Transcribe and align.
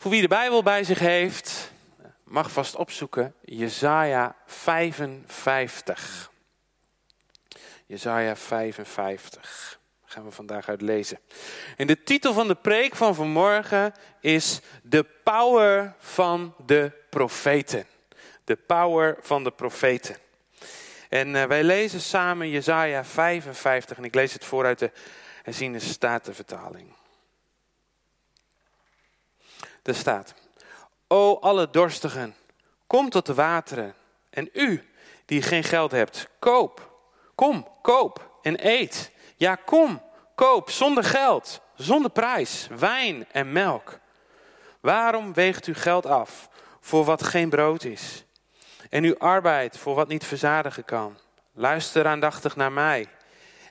Voor 0.00 0.10
wie 0.10 0.20
de 0.20 0.28
Bijbel 0.28 0.62
bij 0.62 0.84
zich 0.84 0.98
heeft, 0.98 1.72
mag 2.24 2.50
vast 2.50 2.74
opzoeken 2.76 3.34
Jesaja 3.40 4.36
55. 4.46 6.30
Jesaja 7.86 8.36
55 8.36 9.78
gaan 10.04 10.24
we 10.24 10.30
vandaag 10.30 10.68
uit 10.68 10.80
lezen. 10.80 11.18
En 11.76 11.86
de 11.86 12.02
titel 12.02 12.32
van 12.32 12.48
de 12.48 12.54
preek 12.54 12.96
van 12.96 13.14
vanmorgen 13.14 13.94
is 14.20 14.60
De 14.82 15.06
Power 15.24 15.94
van 15.98 16.54
de 16.66 16.92
Profeten. 17.10 17.86
De 18.44 18.56
Power 18.56 19.16
van 19.20 19.44
de 19.44 19.50
Profeten. 19.50 20.16
En 21.08 21.28
uh, 21.28 21.44
wij 21.44 21.62
lezen 21.62 22.00
samen 22.00 22.50
Jesaja 22.50 23.04
55 23.04 23.96
en 23.96 24.04
ik 24.04 24.14
lees 24.14 24.32
het 24.32 24.44
voor 24.44 24.64
uit 24.64 24.78
de 24.78 24.90
herziene 25.42 25.78
statenvertaling. 25.78 26.96
Er 29.88 29.94
staat, 29.94 30.34
O 31.06 31.38
alle 31.40 31.70
dorstigen, 31.70 32.34
kom 32.86 33.10
tot 33.10 33.26
de 33.26 33.34
wateren. 33.34 33.94
En 34.30 34.48
u, 34.52 34.88
die 35.24 35.42
geen 35.42 35.64
geld 35.64 35.90
hebt, 35.90 36.28
koop. 36.38 36.90
Kom, 37.34 37.68
koop 37.82 38.30
en 38.42 38.66
eet. 38.66 39.10
Ja, 39.36 39.54
kom, 39.54 40.02
koop 40.34 40.70
zonder 40.70 41.04
geld, 41.04 41.60
zonder 41.74 42.10
prijs, 42.10 42.68
wijn 42.78 43.26
en 43.32 43.52
melk. 43.52 43.98
Waarom 44.80 45.32
weegt 45.32 45.66
u 45.66 45.74
geld 45.74 46.06
af 46.06 46.48
voor 46.80 47.04
wat 47.04 47.22
geen 47.22 47.48
brood 47.48 47.84
is? 47.84 48.24
En 48.90 49.04
uw 49.04 49.18
arbeid 49.18 49.78
voor 49.78 49.94
wat 49.94 50.08
niet 50.08 50.24
verzadigen 50.24 50.84
kan? 50.84 51.18
Luister 51.52 52.06
aandachtig 52.06 52.56
naar 52.56 52.72
mij. 52.72 53.08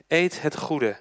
Eet 0.08 0.42
het 0.42 0.56
goede 0.56 0.98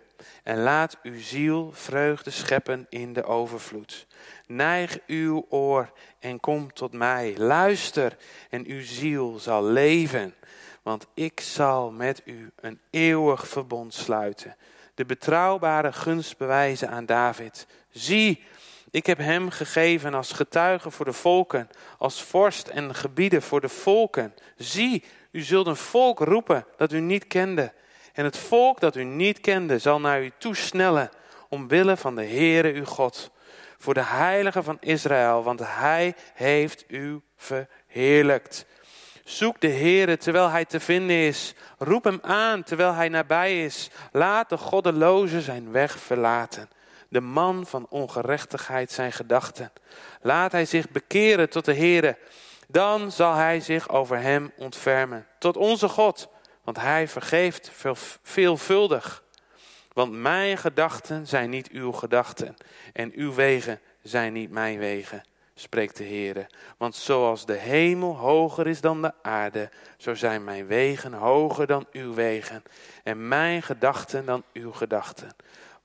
en 0.48 0.62
laat 0.62 0.98
uw 1.04 1.22
ziel 1.22 1.72
vreugde 1.74 2.30
scheppen 2.30 2.86
in 2.90 3.14
de 3.14 3.24
overvloed. 3.24 4.08
Neig 4.46 5.00
uw 5.08 5.46
oor 5.50 5.92
en 6.20 6.40
kom 6.40 6.74
tot 6.74 6.94
mij. 6.94 7.34
Luister 7.38 8.18
en 8.50 8.66
uw 8.66 8.82
ziel 8.84 9.40
zal 9.40 9.64
leven. 9.64 10.36
Want 10.82 11.08
ik 11.14 11.40
zal 11.40 11.92
met 11.92 12.22
u 12.26 12.52
een 12.56 12.80
eeuwig 12.90 13.48
verbond 13.48 13.94
sluiten. 13.94 14.56
De 14.96 15.06
betrouwbare 15.06 15.92
gunst 15.92 16.38
bewijzen 16.38 16.90
aan 16.90 17.06
David. 17.06 17.68
Zie, 17.90 18.44
ik 18.92 19.06
heb 19.06 19.18
hem 19.18 19.50
gegeven 19.50 20.14
als 20.14 20.32
getuige 20.32 20.92
voor 20.92 21.06
de 21.06 21.14
volken, 21.14 21.70
als 21.98 22.22
vorst 22.22 22.68
en 22.68 22.96
gebieden 22.96 23.42
voor 23.42 23.62
de 23.62 23.70
volken. 23.70 24.34
Zie, 24.58 25.04
u 25.32 25.42
zult 25.42 25.68
een 25.68 25.76
volk 25.76 26.20
roepen 26.20 26.66
dat 26.78 26.92
u 26.92 27.00
niet 27.00 27.28
kende. 27.28 27.74
En 28.18 28.24
het 28.24 28.38
volk 28.38 28.80
dat 28.80 28.96
u 28.96 29.04
niet 29.04 29.40
kende 29.40 29.80
zal 29.80 30.00
naar 30.00 30.24
u 30.24 30.32
toesnellen, 30.38 31.10
omwille 31.50 31.98
van 31.98 32.16
de 32.16 32.26
Heere 32.26 32.74
uw 32.74 32.86
God. 32.86 33.32
Voor 33.78 33.94
de 33.94 34.04
heilige 34.04 34.64
van 34.64 34.78
Israël, 34.80 35.44
want 35.44 35.60
hij 35.64 36.16
heeft 36.34 36.86
u 36.88 37.22
verheerlijkt. 37.36 38.66
Zoek 39.24 39.62
de 39.62 39.70
Heere 39.70 40.18
terwijl 40.18 40.50
hij 40.50 40.66
te 40.66 40.80
vinden 40.80 41.16
is. 41.16 41.54
Roep 41.78 42.04
hem 42.04 42.20
aan 42.22 42.64
terwijl 42.64 42.94
hij 42.94 43.10
nabij 43.10 43.64
is. 43.64 43.90
Laat 44.12 44.50
de 44.50 44.58
goddeloze 44.58 45.42
zijn 45.42 45.72
weg 45.72 46.00
verlaten. 46.00 46.70
De 47.10 47.22
man 47.22 47.66
van 47.66 47.88
ongerechtigheid 47.90 48.92
zijn 48.92 49.12
gedachten. 49.12 49.72
Laat 50.22 50.52
hij 50.52 50.66
zich 50.66 50.90
bekeren 50.90 51.50
tot 51.50 51.66
de 51.66 51.76
Heere. 51.76 52.18
Dan 52.68 53.12
zal 53.12 53.34
hij 53.34 53.60
zich 53.60 53.90
over 53.90 54.20
hem 54.20 54.52
ontfermen. 54.56 55.28
Tot 55.40 55.58
onze 55.58 55.88
God, 55.88 56.30
want 56.68 56.80
hij 56.80 57.08
vergeeft 57.08 57.70
veel, 57.74 57.96
veelvuldig. 58.22 59.24
Want 59.94 60.12
mijn 60.12 60.58
gedachten 60.58 61.28
zijn 61.28 61.50
niet 61.50 61.70
uw 61.70 61.92
gedachten. 61.92 62.56
En 62.94 63.12
uw 63.16 63.34
wegen 63.34 63.80
zijn 64.02 64.34
niet 64.34 64.52
mijn 64.52 64.80
wegen 64.80 65.24
spreekt 65.54 65.98
de 65.98 66.04
Heer. 66.04 66.48
Want 66.78 66.96
zoals 66.96 67.46
de 67.46 67.54
hemel 67.54 68.16
hoger 68.16 68.68
is 68.68 68.82
dan 68.82 69.02
de 69.02 69.14
aarde, 69.22 69.70
zo 69.98 70.14
zijn 70.14 70.44
mijn 70.44 70.68
wegen 70.68 71.14
hoger 71.14 71.68
dan 71.68 71.88
uw 71.92 72.14
wegen 72.14 72.64
en 73.04 73.28
mijn 73.28 73.64
gedachten 73.64 74.26
dan 74.26 74.44
uw 74.54 74.72
gedachten. 74.72 75.30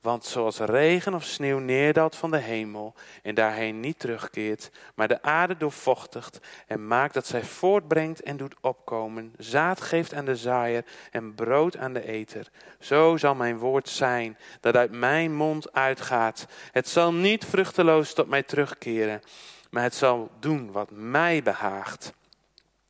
Want 0.03 0.25
zoals 0.25 0.59
regen 0.59 1.13
of 1.13 1.23
sneeuw 1.23 1.59
neerdaalt 1.59 2.15
van 2.15 2.31
de 2.31 2.37
hemel 2.37 2.93
en 3.21 3.35
daarheen 3.35 3.79
niet 3.79 3.99
terugkeert, 3.99 4.71
maar 4.95 5.07
de 5.07 5.21
aarde 5.21 5.57
doorvochtigt 5.57 6.39
en 6.67 6.87
maakt 6.87 7.13
dat 7.13 7.27
zij 7.27 7.43
voortbrengt 7.43 8.21
en 8.21 8.37
doet 8.37 8.55
opkomen, 8.61 9.33
zaad 9.37 9.81
geeft 9.81 10.13
aan 10.13 10.25
de 10.25 10.35
zaaier 10.35 10.85
en 11.11 11.35
brood 11.35 11.77
aan 11.77 11.93
de 11.93 12.07
eter, 12.07 12.47
zo 12.79 13.17
zal 13.17 13.35
mijn 13.35 13.57
woord 13.57 13.89
zijn 13.89 14.37
dat 14.59 14.75
uit 14.75 14.91
mijn 14.91 15.35
mond 15.35 15.73
uitgaat. 15.73 16.47
Het 16.71 16.87
zal 16.87 17.13
niet 17.13 17.45
vruchteloos 17.45 18.13
tot 18.13 18.27
mij 18.27 18.43
terugkeren, 18.43 19.21
maar 19.69 19.83
het 19.83 19.95
zal 19.95 20.31
doen 20.39 20.71
wat 20.71 20.91
mij 20.91 21.43
behaagt. 21.43 22.13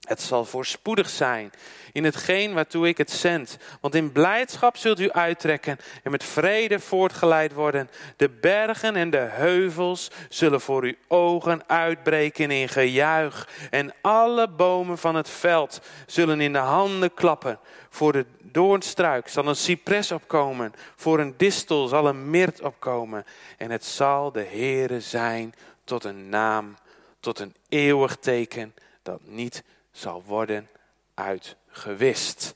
Het 0.04 0.22
zal 0.22 0.46
voorspoedig 0.46 1.10
zijn 1.10 1.52
in 1.94 2.04
hetgeen 2.04 2.54
waartoe 2.54 2.88
ik 2.88 2.98
het 2.98 3.12
zend. 3.12 3.58
Want 3.82 3.96
in 3.96 4.12
blijdschap 4.12 4.78
zult 4.78 5.00
u 5.00 5.12
uittrekken 5.12 5.80
en 6.04 6.12
met 6.12 6.24
vrede 6.24 6.80
voortgeleid 6.80 7.54
worden. 7.54 7.90
De 8.18 8.30
bergen 8.30 8.96
en 8.96 9.10
de 9.10 9.18
heuvels 9.18 10.12
zullen 10.30 10.62
voor 10.62 10.84
uw 10.84 10.94
ogen 11.08 11.62
uitbreken 11.68 12.52
in 12.52 12.70
gejuich. 12.70 13.50
En 13.70 13.94
alle 14.02 14.50
bomen 14.50 14.98
van 14.98 15.16
het 15.16 15.30
veld 15.30 15.82
zullen 16.08 16.42
in 16.42 16.54
de 16.54 16.60
handen 16.60 17.14
klappen. 17.14 17.60
Voor 17.90 18.12
de 18.12 18.26
doornstruik 18.42 19.28
zal 19.28 19.48
een 19.48 19.56
cipres 19.56 20.12
opkomen. 20.12 20.74
Voor 20.96 21.20
een 21.20 21.34
distel 21.38 21.88
zal 21.88 22.08
een 22.08 22.30
mirt 22.30 22.62
opkomen. 22.62 23.26
En 23.58 23.72
het 23.72 23.86
zal 23.86 24.32
de 24.32 24.46
Heere 24.52 25.00
zijn 25.00 25.54
tot 25.84 26.04
een 26.04 26.30
naam, 26.30 26.78
tot 27.20 27.40
een 27.40 27.56
eeuwig 27.70 28.16
teken 28.16 28.74
dat 29.04 29.20
niet 29.24 29.64
zal 29.94 30.24
worden 30.24 30.70
uitgewist. 31.14 32.56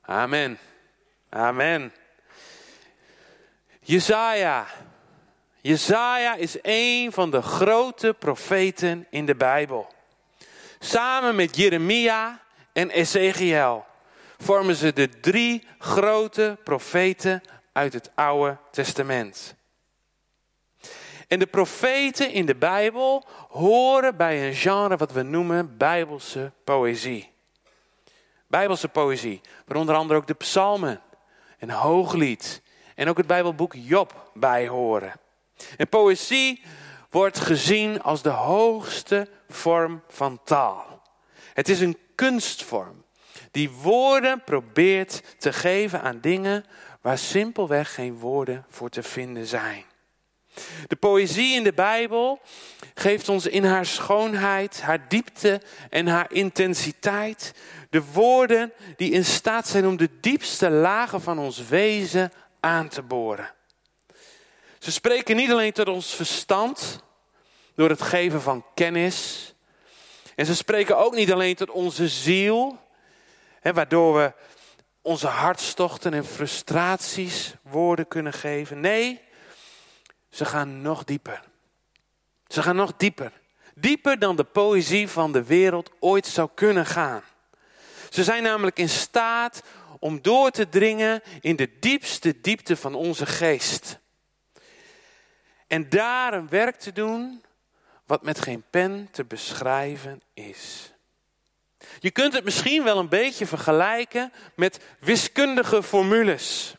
Amen. 0.00 0.58
Amen. 1.28 1.92
Jezaja. 3.80 4.66
Jezaja 5.60 6.34
is 6.34 6.58
een 6.62 7.12
van 7.12 7.30
de 7.30 7.42
grote 7.42 8.14
profeten 8.18 9.06
in 9.10 9.26
de 9.26 9.34
Bijbel. 9.34 9.92
Samen 10.78 11.34
met 11.34 11.56
Jeremia 11.56 12.40
en 12.72 12.90
Ezekiel 12.90 13.84
vormen 14.38 14.76
ze 14.76 14.92
de 14.92 15.20
drie 15.20 15.66
grote 15.78 16.58
profeten 16.64 17.42
uit 17.72 17.92
het 17.92 18.10
Oude 18.14 18.58
Testament. 18.70 19.54
En 21.30 21.38
de 21.38 21.46
profeten 21.46 22.30
in 22.30 22.46
de 22.46 22.54
Bijbel 22.54 23.26
horen 23.48 24.16
bij 24.16 24.46
een 24.46 24.54
genre 24.54 24.96
wat 24.96 25.12
we 25.12 25.22
noemen 25.22 25.76
Bijbelse 25.76 26.52
poëzie. 26.64 27.30
Bijbelse 28.46 28.88
poëzie, 28.88 29.40
waar 29.66 29.76
onder 29.76 29.94
andere 29.94 30.18
ook 30.18 30.26
de 30.26 30.34
psalmen 30.34 31.00
en 31.58 31.70
hooglied 31.70 32.62
en 32.94 33.08
ook 33.08 33.16
het 33.16 33.26
Bijbelboek 33.26 33.74
Job 33.74 34.30
bij 34.34 34.68
horen. 34.68 35.12
En 35.76 35.88
poëzie 35.88 36.62
wordt 37.10 37.38
gezien 37.38 38.02
als 38.02 38.22
de 38.22 38.28
hoogste 38.28 39.28
vorm 39.48 40.02
van 40.08 40.40
taal. 40.44 41.02
Het 41.54 41.68
is 41.68 41.80
een 41.80 41.98
kunstvorm 42.14 43.04
die 43.50 43.70
woorden 43.70 44.44
probeert 44.44 45.22
te 45.38 45.52
geven 45.52 46.02
aan 46.02 46.20
dingen 46.20 46.64
waar 47.00 47.18
simpelweg 47.18 47.94
geen 47.94 48.18
woorden 48.18 48.64
voor 48.68 48.88
te 48.88 49.02
vinden 49.02 49.46
zijn. 49.46 49.84
De 50.86 50.96
poëzie 50.96 51.54
in 51.54 51.62
de 51.62 51.72
Bijbel 51.72 52.40
geeft 52.94 53.28
ons 53.28 53.46
in 53.46 53.64
haar 53.64 53.86
schoonheid, 53.86 54.80
haar 54.82 55.08
diepte 55.08 55.60
en 55.90 56.06
haar 56.06 56.32
intensiteit 56.32 57.54
de 57.90 58.02
woorden 58.12 58.72
die 58.96 59.10
in 59.10 59.24
staat 59.24 59.68
zijn 59.68 59.86
om 59.86 59.96
de 59.96 60.10
diepste 60.20 60.70
lagen 60.70 61.20
van 61.20 61.38
ons 61.38 61.66
wezen 61.68 62.32
aan 62.60 62.88
te 62.88 63.02
boren. 63.02 63.52
Ze 64.78 64.92
spreken 64.92 65.36
niet 65.36 65.50
alleen 65.50 65.72
tot 65.72 65.88
ons 65.88 66.14
verstand 66.14 67.02
door 67.74 67.88
het 67.88 68.02
geven 68.02 68.42
van 68.42 68.64
kennis. 68.74 69.54
En 70.34 70.46
ze 70.46 70.56
spreken 70.56 70.98
ook 70.98 71.14
niet 71.14 71.32
alleen 71.32 71.54
tot 71.54 71.70
onze 71.70 72.08
ziel, 72.08 72.78
hè, 73.60 73.72
waardoor 73.72 74.14
we 74.14 74.32
onze 75.02 75.26
hartstochten 75.26 76.14
en 76.14 76.24
frustraties 76.24 77.54
woorden 77.62 78.08
kunnen 78.08 78.32
geven. 78.32 78.80
Nee, 78.80 79.20
ze 80.30 80.44
gaan 80.44 80.82
nog 80.82 81.04
dieper. 81.04 81.42
Ze 82.46 82.62
gaan 82.62 82.76
nog 82.76 82.92
dieper. 82.96 83.32
Dieper 83.74 84.18
dan 84.18 84.36
de 84.36 84.44
poëzie 84.44 85.08
van 85.08 85.32
de 85.32 85.44
wereld 85.44 85.90
ooit 86.00 86.26
zou 86.26 86.50
kunnen 86.54 86.86
gaan. 86.86 87.22
Ze 88.10 88.24
zijn 88.24 88.42
namelijk 88.42 88.78
in 88.78 88.88
staat 88.88 89.62
om 89.98 90.22
door 90.22 90.50
te 90.50 90.68
dringen 90.68 91.22
in 91.40 91.56
de 91.56 91.78
diepste 91.78 92.40
diepte 92.40 92.76
van 92.76 92.94
onze 92.94 93.26
geest. 93.26 93.98
En 95.66 95.88
daar 95.88 96.34
een 96.34 96.48
werk 96.48 96.78
te 96.78 96.92
doen 96.92 97.42
wat 98.06 98.22
met 98.22 98.40
geen 98.40 98.64
pen 98.70 99.08
te 99.10 99.24
beschrijven 99.24 100.22
is. 100.34 100.92
Je 101.98 102.10
kunt 102.10 102.32
het 102.32 102.44
misschien 102.44 102.84
wel 102.84 102.98
een 102.98 103.08
beetje 103.08 103.46
vergelijken 103.46 104.32
met 104.54 104.80
wiskundige 105.00 105.82
formules. 105.82 106.74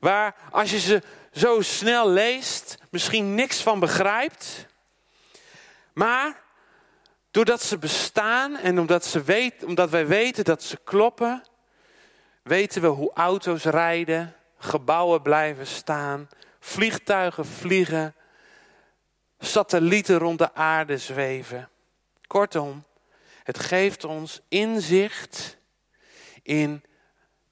Waar 0.00 0.36
als 0.50 0.70
je 0.70 0.78
ze 0.78 1.02
zo 1.36 1.60
snel 1.60 2.10
leest, 2.10 2.78
misschien 2.90 3.34
niks 3.34 3.62
van 3.62 3.80
begrijpt. 3.80 4.66
Maar 5.92 6.42
doordat 7.30 7.62
ze 7.62 7.78
bestaan 7.78 8.56
en 8.56 8.78
omdat, 8.78 9.04
ze 9.04 9.22
weet, 9.22 9.64
omdat 9.64 9.90
wij 9.90 10.06
weten 10.06 10.44
dat 10.44 10.62
ze 10.62 10.78
kloppen, 10.84 11.42
weten 12.42 12.82
we 12.82 12.86
hoe 12.86 13.10
auto's 13.14 13.64
rijden, 13.64 14.34
gebouwen 14.58 15.22
blijven 15.22 15.66
staan, 15.66 16.28
vliegtuigen 16.60 17.46
vliegen, 17.46 18.14
satellieten 19.38 20.18
rond 20.18 20.38
de 20.38 20.54
aarde 20.54 20.98
zweven. 20.98 21.68
Kortom, 22.26 22.84
het 23.42 23.58
geeft 23.58 24.04
ons 24.04 24.40
inzicht 24.48 25.56
in 26.42 26.84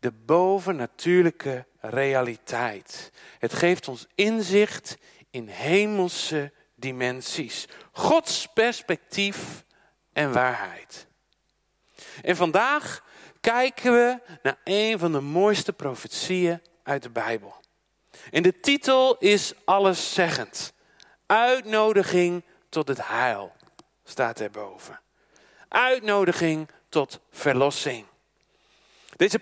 de 0.05 0.12
bovennatuurlijke 0.12 1.67
realiteit. 1.81 3.12
Het 3.39 3.55
geeft 3.55 3.89
ons 3.89 4.06
inzicht 4.15 4.97
in 5.31 5.49
hemelse 5.49 6.53
dimensies. 6.75 7.69
Gods 7.93 8.49
perspectief 8.55 9.65
en 10.12 10.33
waarheid. 10.33 11.06
En 12.23 12.37
vandaag 12.37 13.05
kijken 13.41 13.93
we 13.93 14.21
naar 14.43 14.59
een 14.65 14.99
van 14.99 15.12
de 15.12 15.21
mooiste 15.21 15.73
profetieën 15.73 16.62
uit 16.83 17.03
de 17.03 17.11
Bijbel. 17.11 17.55
En 18.31 18.43
de 18.43 18.61
titel 18.61 19.19
is 19.19 19.53
alleszeggend. 19.65 20.73
Uitnodiging 21.27 22.45
tot 22.69 22.89
het 22.89 23.07
heil 23.07 23.53
staat 24.05 24.41
erboven. 24.41 25.00
Uitnodiging 25.69 26.69
tot 26.89 27.21
verlossing. 27.31 28.07
Deze 29.16 29.38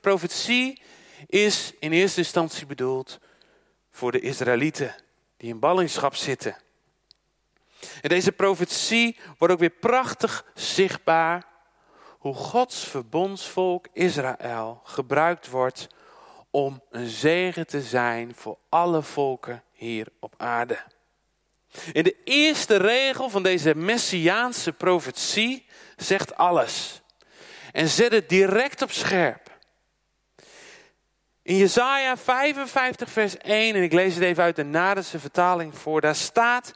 profetie 0.00 0.82
is 1.26 1.72
in 1.78 1.92
eerste 1.92 2.20
instantie 2.20 2.66
bedoeld 2.66 3.18
voor 3.90 4.12
de 4.12 4.20
Israëlieten 4.20 4.94
die 5.36 5.48
in 5.48 5.58
ballingschap 5.58 6.14
zitten. 6.14 6.56
En 8.00 8.08
deze 8.08 8.32
profetie 8.32 9.18
wordt 9.38 9.54
ook 9.54 9.60
weer 9.60 9.70
prachtig 9.70 10.44
zichtbaar 10.54 11.44
hoe 12.18 12.34
Gods 12.34 12.84
verbondsvolk 12.84 13.86
Israël 13.92 14.80
gebruikt 14.84 15.48
wordt 15.48 15.88
om 16.50 16.82
een 16.90 17.08
zegen 17.08 17.66
te 17.66 17.82
zijn 17.82 18.34
voor 18.34 18.58
alle 18.68 19.02
volken 19.02 19.62
hier 19.72 20.06
op 20.20 20.34
aarde. 20.36 20.78
In 21.92 22.02
de 22.02 22.16
eerste 22.24 22.76
regel 22.76 23.30
van 23.30 23.42
deze 23.42 23.74
messiaanse 23.74 24.72
profetie 24.72 25.66
zegt 25.96 26.36
alles. 26.36 27.00
En 27.76 27.88
zet 27.88 28.12
het 28.12 28.28
direct 28.28 28.82
op 28.82 28.90
scherp. 28.90 29.50
In 31.42 31.56
Jesaja 31.56 32.16
55 32.16 33.10
vers 33.10 33.36
1, 33.38 33.74
en 33.74 33.82
ik 33.82 33.92
lees 33.92 34.14
het 34.14 34.22
even 34.22 34.42
uit 34.42 34.56
de 34.56 34.64
Nadense 34.64 35.18
vertaling 35.18 35.78
voor, 35.78 36.00
daar 36.00 36.14
staat, 36.14 36.72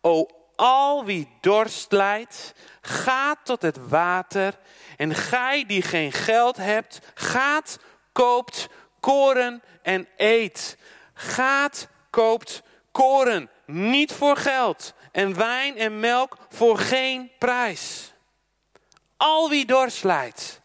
O 0.00 0.26
al 0.56 1.04
wie 1.04 1.28
dorst 1.40 1.92
lijdt, 1.92 2.54
gaat 2.80 3.38
tot 3.44 3.62
het 3.62 3.88
water. 3.88 4.58
En 4.96 5.14
gij 5.14 5.64
die 5.66 5.82
geen 5.82 6.12
geld 6.12 6.56
hebt, 6.56 7.00
gaat, 7.14 7.78
koopt 8.12 8.68
koren 9.00 9.62
en 9.82 10.08
eet. 10.16 10.76
Gaat, 11.14 11.88
koopt 12.10 12.62
koren, 12.90 13.50
niet 13.66 14.12
voor 14.12 14.36
geld. 14.36 14.94
En 15.12 15.36
wijn 15.36 15.76
en 15.76 16.00
melk 16.00 16.36
voor 16.48 16.78
geen 16.78 17.30
prijs. 17.38 18.12
Al 19.20 19.48
wie 19.48 19.66
dorst 19.66 20.04
lijdt. 20.04 20.60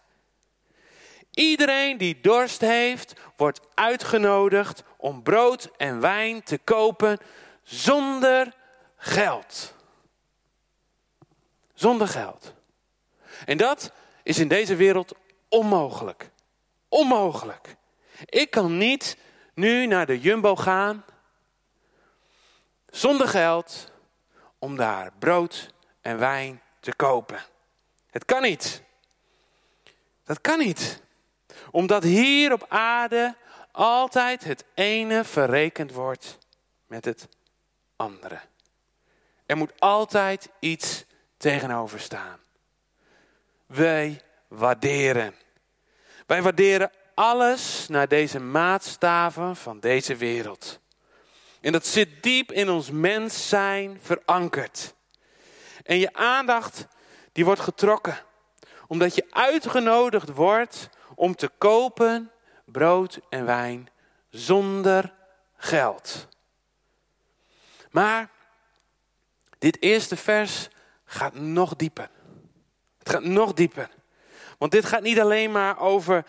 Iedereen 1.32 1.98
die 1.98 2.22
dorst 2.22 2.62
heeft, 2.62 3.14
wordt 3.36 3.60
uitgenodigd 3.74 4.84
om 4.98 5.24
brood 5.24 5.70
en 5.78 6.00
wijn 6.00 6.44
te 6.44 6.58
kopen 6.58 7.18
zonder 7.64 8.54
geld. 8.98 9.74
Zonder 11.74 12.08
geld. 12.08 12.54
En 13.46 13.58
dat 13.58 13.92
is 14.24 14.40
in 14.40 14.48
deze 14.48 14.76
wereld 14.76 15.14
onmogelijk. 15.50 16.30
Onmogelijk. 16.90 17.76
Ik 18.26 18.52
kan 18.52 18.78
niet 18.78 19.18
nu 19.54 19.86
naar 19.86 20.06
de 20.06 20.20
Jumbo 20.20 20.56
gaan 20.56 21.06
zonder 22.90 23.28
geld 23.28 23.92
om 24.60 24.76
daar 24.76 25.12
brood 25.20 25.74
en 26.02 26.18
wijn 26.18 26.62
te 26.80 26.96
kopen. 26.96 27.54
Het 28.16 28.26
kan 28.26 28.42
niet. 28.42 28.82
Dat 30.24 30.42
kan 30.42 30.60
niet. 30.60 31.02
Omdat 31.72 32.04
hier 32.04 32.54
op 32.54 32.66
aarde 32.70 33.36
altijd 33.72 34.44
het 34.44 34.64
ene 34.74 35.24
verrekend 35.24 35.92
wordt 35.92 36.38
met 36.88 37.06
het 37.06 37.28
andere. 37.96 38.40
Er 39.46 39.58
moet 39.58 39.72
altijd 39.80 40.50
iets 40.60 41.06
tegenover 41.38 42.00
staan. 42.00 42.40
Wij 43.66 44.22
waarderen. 44.48 45.36
Wij 46.26 46.42
waarderen 46.42 46.92
alles 47.14 47.88
naar 47.88 48.08
deze 48.08 48.40
maatstaven 48.40 49.56
van 49.56 49.80
deze 49.80 50.16
wereld. 50.16 50.80
En 51.62 51.72
dat 51.72 51.86
zit 51.86 52.24
diep 52.24 52.52
in 52.52 52.70
ons 52.70 52.92
mens 52.92 53.50
zijn 53.50 54.00
verankerd. 54.02 54.94
En 55.84 55.98
je 55.98 56.14
aandacht 56.14 56.88
die 57.36 57.46
wordt 57.46 57.62
getrokken. 57.62 58.18
Omdat 58.88 59.16
je 59.16 59.26
uitgenodigd 59.30 60.30
wordt 60.30 60.90
om 61.16 61.36
te 61.36 61.52
kopen 61.58 62.32
brood 62.66 63.20
en 63.30 63.46
wijn 63.46 63.90
zonder 64.30 65.14
geld. 65.58 66.28
Maar 67.92 68.30
dit 69.58 69.82
eerste 69.82 70.16
vers 70.16 70.70
gaat 71.06 71.34
nog 71.34 71.76
dieper. 71.76 72.10
Het 72.98 73.10
gaat 73.10 73.24
nog 73.24 73.54
dieper. 73.54 73.90
Want 74.58 74.72
dit 74.72 74.86
gaat 74.86 75.02
niet 75.02 75.20
alleen 75.20 75.52
maar 75.52 75.80
over 75.80 76.26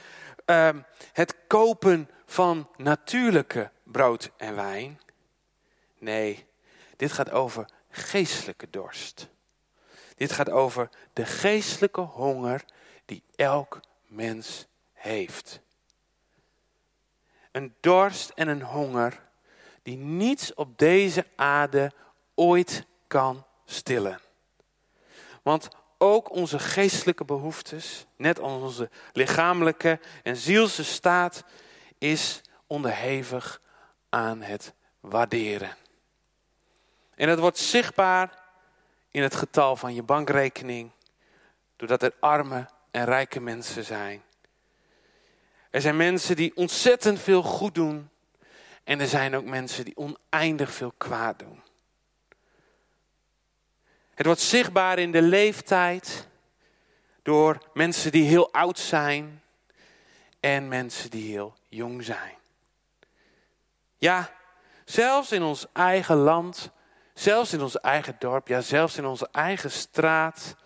uh, 0.46 0.68
het 1.12 1.34
kopen 1.46 2.10
van 2.24 2.68
natuurlijke 2.76 3.70
brood 3.82 4.30
en 4.36 4.54
wijn. 4.54 5.00
Nee, 5.98 6.46
dit 6.96 7.12
gaat 7.12 7.30
over 7.30 7.64
geestelijke 7.90 8.70
dorst. 8.70 9.28
Dit 10.16 10.32
gaat 10.32 10.50
over 10.50 10.88
de 11.12 11.26
geestelijke 11.26 12.00
honger 12.00 12.64
die 13.04 13.22
elk 13.34 13.80
mens 14.06 14.66
heeft. 14.92 15.60
Een 17.52 17.74
dorst 17.80 18.30
en 18.30 18.48
een 18.48 18.62
honger 18.62 19.22
die 19.82 19.96
niets 19.96 20.54
op 20.54 20.78
deze 20.78 21.26
aarde 21.36 21.92
ooit 22.34 22.86
kan 23.06 23.46
stillen. 23.64 24.20
Want 25.42 25.68
ook 25.98 26.30
onze 26.30 26.58
geestelijke 26.58 27.24
behoeftes, 27.24 28.06
net 28.16 28.40
als 28.40 28.62
onze 28.62 28.90
lichamelijke 29.12 30.00
en 30.22 30.36
zielse 30.36 30.84
staat, 30.84 31.44
is 31.98 32.40
onderhevig 32.66 33.60
aan 34.08 34.42
het 34.42 34.74
waarderen. 35.00 35.76
En 37.14 37.26
dat 37.26 37.38
wordt 37.38 37.58
zichtbaar 37.58 38.45
in 39.16 39.22
het 39.22 39.34
getal 39.34 39.76
van 39.76 39.94
je 39.94 40.02
bankrekening, 40.02 40.90
doordat 41.76 42.02
er 42.02 42.14
arme 42.20 42.68
en 42.90 43.04
rijke 43.04 43.40
mensen 43.40 43.84
zijn. 43.84 44.22
Er 45.70 45.80
zijn 45.80 45.96
mensen 45.96 46.36
die 46.36 46.56
ontzettend 46.56 47.20
veel 47.20 47.42
goed 47.42 47.74
doen 47.74 48.10
en 48.84 49.00
er 49.00 49.06
zijn 49.06 49.36
ook 49.36 49.44
mensen 49.44 49.84
die 49.84 49.96
oneindig 49.96 50.72
veel 50.72 50.92
kwaad 50.96 51.38
doen. 51.38 51.62
Het 54.14 54.26
wordt 54.26 54.40
zichtbaar 54.40 54.98
in 54.98 55.12
de 55.12 55.22
leeftijd 55.22 56.28
door 57.22 57.58
mensen 57.74 58.12
die 58.12 58.24
heel 58.24 58.52
oud 58.52 58.78
zijn 58.78 59.42
en 60.40 60.68
mensen 60.68 61.10
die 61.10 61.30
heel 61.30 61.54
jong 61.68 62.04
zijn. 62.04 62.34
Ja, 63.98 64.30
zelfs 64.84 65.32
in 65.32 65.42
ons 65.42 65.66
eigen 65.72 66.16
land, 66.16 66.70
zelfs 67.18 67.52
in 67.52 67.60
ons 67.60 67.80
eigen 67.80 68.16
dorp, 68.18 68.48
ja, 68.48 68.60
zelfs 68.60 68.96
in 68.96 69.04
onze 69.04 69.28
eigen 69.32 69.70
straat 69.70 70.56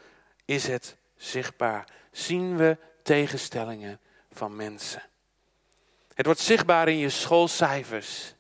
is 0.44 0.66
het 0.66 0.96
zichtbaar. 1.16 1.88
Zien 2.10 2.56
we 2.56 2.76
tegenstellingen 3.02 4.00
van 4.32 4.56
mensen. 4.56 5.02
Het 6.14 6.26
wordt 6.26 6.40
zichtbaar 6.40 6.88
in 6.88 6.96
je 6.96 7.10
schoolcijfers. 7.10 8.34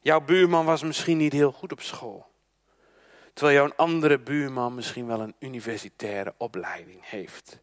Jouw 0.00 0.20
buurman 0.20 0.64
was 0.64 0.82
misschien 0.82 1.16
niet 1.16 1.32
heel 1.32 1.52
goed 1.52 1.72
op 1.72 1.80
school. 1.80 2.26
Terwijl 3.32 3.56
jouw 3.56 3.72
andere 3.76 4.18
buurman 4.18 4.74
misschien 4.74 5.06
wel 5.06 5.20
een 5.20 5.34
universitaire 5.38 6.34
opleiding 6.36 7.00
heeft. 7.08 7.58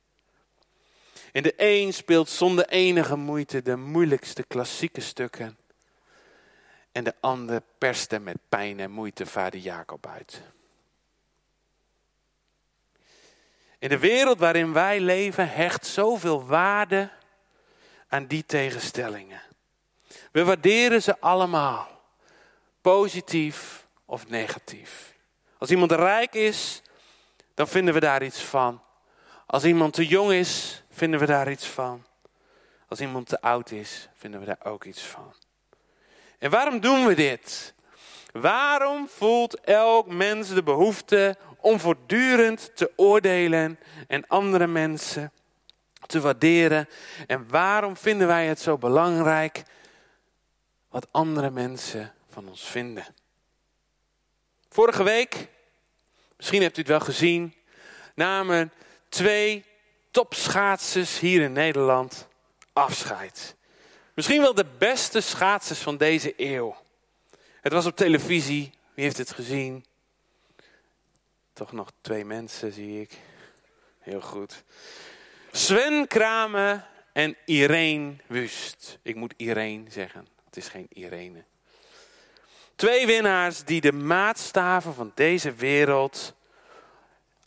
En 1.32 1.44
de 1.44 1.53
een 1.58 1.94
speelt 1.94 2.29
zonder 2.29 2.68
enige 2.68 3.15
moeite 3.15 3.62
de 3.62 3.75
moeilijkste 3.75 4.44
klassieke 4.44 5.01
stukken. 5.01 5.58
En 6.91 7.03
de 7.03 7.13
ander 7.19 7.62
perste 7.77 8.19
met 8.19 8.38
pijn 8.50 8.79
en 8.79 8.91
moeite 8.91 9.25
vader 9.25 9.60
Jacob 9.60 10.08
uit. 10.08 10.41
In 13.79 13.89
de 13.89 13.98
wereld 13.98 14.39
waarin 14.39 14.74
wij 14.74 15.00
leven 15.00 15.50
hecht 15.50 15.86
zoveel 15.86 16.46
waarde 16.46 17.10
aan 18.08 18.25
die 18.25 18.46
tegenstellingen. 18.46 19.41
We 20.31 20.43
waarderen 20.43 21.01
ze 21.01 21.19
allemaal, 21.19 22.01
positief 22.81 23.88
of 24.05 24.27
negatief. 24.27 25.15
Als 25.58 25.69
iemand 25.69 25.91
rijk 25.91 26.34
is, 26.34 26.81
dan 27.53 27.67
vinden 27.67 27.93
we 27.93 28.00
daar 28.00 28.24
iets 28.24 28.41
van. 28.41 28.81
Als 29.46 29.63
iemand 29.63 29.93
te 29.93 30.08
jong 30.08 30.31
is, 30.31 30.84
vinden 30.89 31.19
we 31.19 31.25
daar 31.25 31.51
iets 31.51 31.67
van. 31.67 32.05
Als 32.88 33.00
iemand 33.00 33.27
te 33.27 33.41
oud 33.41 33.72
is, 33.72 34.10
vinden 34.13 34.39
we 34.39 34.46
daar 34.46 34.63
ook 34.63 34.84
iets 34.84 35.01
van. 35.01 35.34
En 36.39 36.50
waarom 36.50 36.79
doen 36.79 37.05
we 37.05 37.13
dit? 37.13 37.74
Waarom 38.31 39.08
voelt 39.08 39.60
elk 39.60 40.08
mens 40.08 40.50
de 40.50 40.63
behoefte 40.63 41.38
om 41.58 41.79
voortdurend 41.79 42.72
te 42.75 42.91
oordelen 42.96 43.79
en 44.08 44.27
andere 44.27 44.67
mensen 44.67 45.31
te 46.05 46.19
waarderen? 46.19 46.89
En 47.27 47.50
waarom 47.50 47.98
vinden 47.98 48.27
wij 48.27 48.48
het 48.48 48.60
zo 48.60 48.77
belangrijk 48.77 49.63
wat 50.89 51.08
andere 51.12 51.50
mensen 51.50 52.13
van 52.29 52.50
ons 52.50 52.63
vinden? 52.63 53.05
Vorige 54.69 55.03
week, 55.03 55.48
misschien 56.38 56.62
hebt 56.62 56.77
u 56.77 56.79
het 56.79 56.89
wel 56.89 57.00
gezien, 57.00 57.53
namen 58.15 58.72
twee 59.10 59.65
topschaatsers 60.12 61.19
hier 61.19 61.41
in 61.41 61.51
Nederland 61.51 62.27
afscheid. 62.74 63.55
Misschien 64.20 64.42
wel 64.42 64.54
de 64.54 64.66
beste 64.78 65.22
schaatsers 65.22 65.80
van 65.80 65.98
deze 65.98 66.34
eeuw. 66.38 66.76
Het 67.62 67.74
was 67.74 67.86
op 67.86 67.96
televisie. 67.96 68.72
Wie 68.94 69.04
heeft 69.04 69.18
het 69.18 69.32
gezien? 69.32 69.86
Toch 71.54 71.72
nog 71.72 71.92
twee 72.02 72.26
mensen 72.26 72.72
zie 72.72 73.02
ik. 73.02 73.18
Heel 74.00 74.22
goed. 74.22 74.64
Sven 75.52 76.08
Kramer 76.08 76.88
en 77.14 77.36
Irene 77.46 78.14
Wust. 78.28 79.00
Ik 79.02 79.16
moet 79.16 79.34
Irene 79.38 79.92
zeggen. 79.92 80.28
Het 80.46 80.58
is 80.58 80.68
geen 80.68 80.88
Irene. 80.90 81.44
Twee 82.76 83.06
winnaars 83.06 83.64
die 83.64 83.82
de 83.82 83.94
maatstaven 83.94 84.94
van 84.94 85.12
deze 85.16 85.54
wereld 85.54 86.34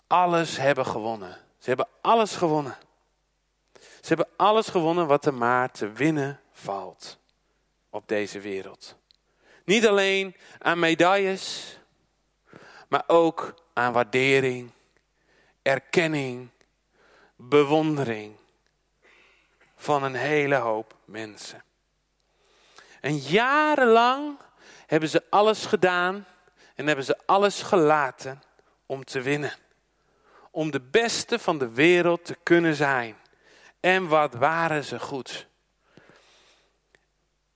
alles 0.07 0.57
hebben 0.57 0.87
gewonnen. 0.87 1.39
Ze 1.59 1.69
hebben 1.69 1.89
alles 2.01 2.37
gewonnen. 2.37 2.77
Ze 3.75 4.09
hebben 4.09 4.29
alles 4.37 4.69
gewonnen 4.69 5.07
wat 5.07 5.27
er 5.27 5.35
maar 5.35 5.71
te 5.71 5.93
winnen 5.93 6.41
valt 6.53 7.19
op 7.91 8.09
deze 8.09 8.41
wereld. 8.41 8.97
Niet 9.65 9.87
alleen 9.87 10.37
aan 10.59 10.79
medailles, 10.79 11.79
maar 12.89 13.05
ook 13.07 13.55
aan 13.73 13.93
waardering, 13.93 14.71
erkenning, 15.63 16.49
bewondering 17.37 18.37
van 19.77 20.03
een 20.03 20.15
hele 20.15 20.55
hoop 20.55 20.97
mensen. 21.05 21.65
En 23.01 23.17
jarenlang 23.17 24.39
hebben 24.87 25.09
ze 25.09 25.23
alles 25.31 25.67
gedaan 25.67 26.27
en 26.75 26.87
hebben 26.87 27.05
ze 27.05 27.19
alles 27.27 27.63
gelaten 27.63 28.43
om 28.87 29.05
te 29.05 29.21
winnen. 29.21 29.53
Om 30.51 30.71
de 30.71 30.81
beste 30.81 31.39
van 31.39 31.59
de 31.59 31.71
wereld 31.71 32.25
te 32.25 32.37
kunnen 32.43 32.75
zijn. 32.75 33.17
En 33.81 34.09
wat 34.09 34.35
waren 34.35 34.85
ze 34.85 35.01
goed. 35.01 35.47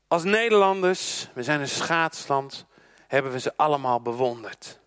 Als 0.09 0.25
Nederlanders, 0.25 1.29
we 1.35 1.43
zijn 1.43 1.61
een 1.61 1.69
schaatsland, 1.69 2.67
hebben 3.07 3.33
we 3.33 3.41
ze 3.41 3.53
allemaal 3.57 4.01
bewonderd. 4.01 4.79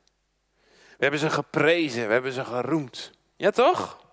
We 0.69 1.05
hebben 1.05 1.19
ze 1.19 1.29
geprezen, 1.29 2.07
we 2.07 2.13
hebben 2.13 2.31
ze 2.31 2.45
geroemd. 2.45 3.11
Ja 3.35 3.51
toch? 3.51 4.05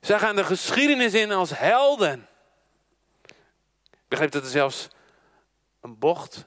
Zij 0.00 0.18
gaan 0.18 0.36
de 0.36 0.44
geschiedenis 0.44 1.14
in 1.14 1.32
als 1.32 1.58
helden. 1.58 2.28
Ik 3.90 4.08
begreep 4.08 4.30
dat 4.30 4.42
er 4.42 4.50
zelfs 4.50 4.88
een 5.80 5.98
bocht 5.98 6.44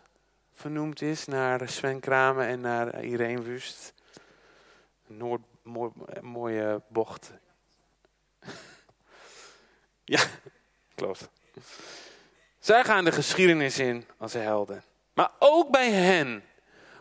vernoemd 0.54 1.02
is 1.02 1.26
naar 1.26 1.70
Sven 1.70 2.00
Kramer 2.00 2.48
en 2.48 2.62
naar 2.62 3.04
Irene 3.04 3.42
Wust. 3.42 3.94
Een 5.08 5.18
Noord, 5.18 5.42
mooi, 5.62 5.92
mooie 6.22 6.82
bocht. 6.88 7.32
ja, 10.16 10.24
klopt. 10.96 11.30
Zij 12.66 12.84
gaan 12.84 13.06
de 13.06 13.12
geschiedenis 13.12 13.80
in 13.80 14.06
als 14.18 14.34
helden. 14.34 14.84
Maar 15.14 15.32
ook 15.40 15.72
bij 15.72 15.92
hen 15.92 16.44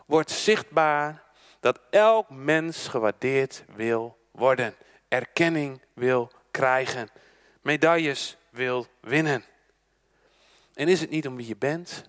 wordt 0.05 0.31
zichtbaar 0.31 1.23
dat 1.59 1.79
elk 1.89 2.29
mens 2.29 2.87
gewaardeerd 2.87 3.63
wil 3.75 4.17
worden. 4.31 4.75
Erkenning 5.07 5.81
wil 5.93 6.31
krijgen. 6.51 7.09
Medailles 7.61 8.37
wil 8.49 8.87
winnen. 8.99 9.45
En 10.73 10.87
is 10.87 11.01
het 11.01 11.09
niet 11.09 11.27
om 11.27 11.35
wie 11.35 11.47
je 11.47 11.57
bent, 11.57 12.03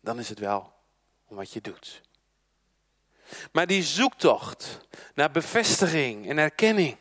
dan 0.00 0.18
is 0.18 0.28
het 0.28 0.38
wel 0.38 0.72
om 1.26 1.36
wat 1.36 1.52
je 1.52 1.60
doet. 1.60 2.00
Maar 3.52 3.66
die 3.66 3.82
zoektocht 3.82 4.78
naar 5.14 5.30
bevestiging 5.30 6.28
en 6.28 6.38
erkenning, 6.38 6.96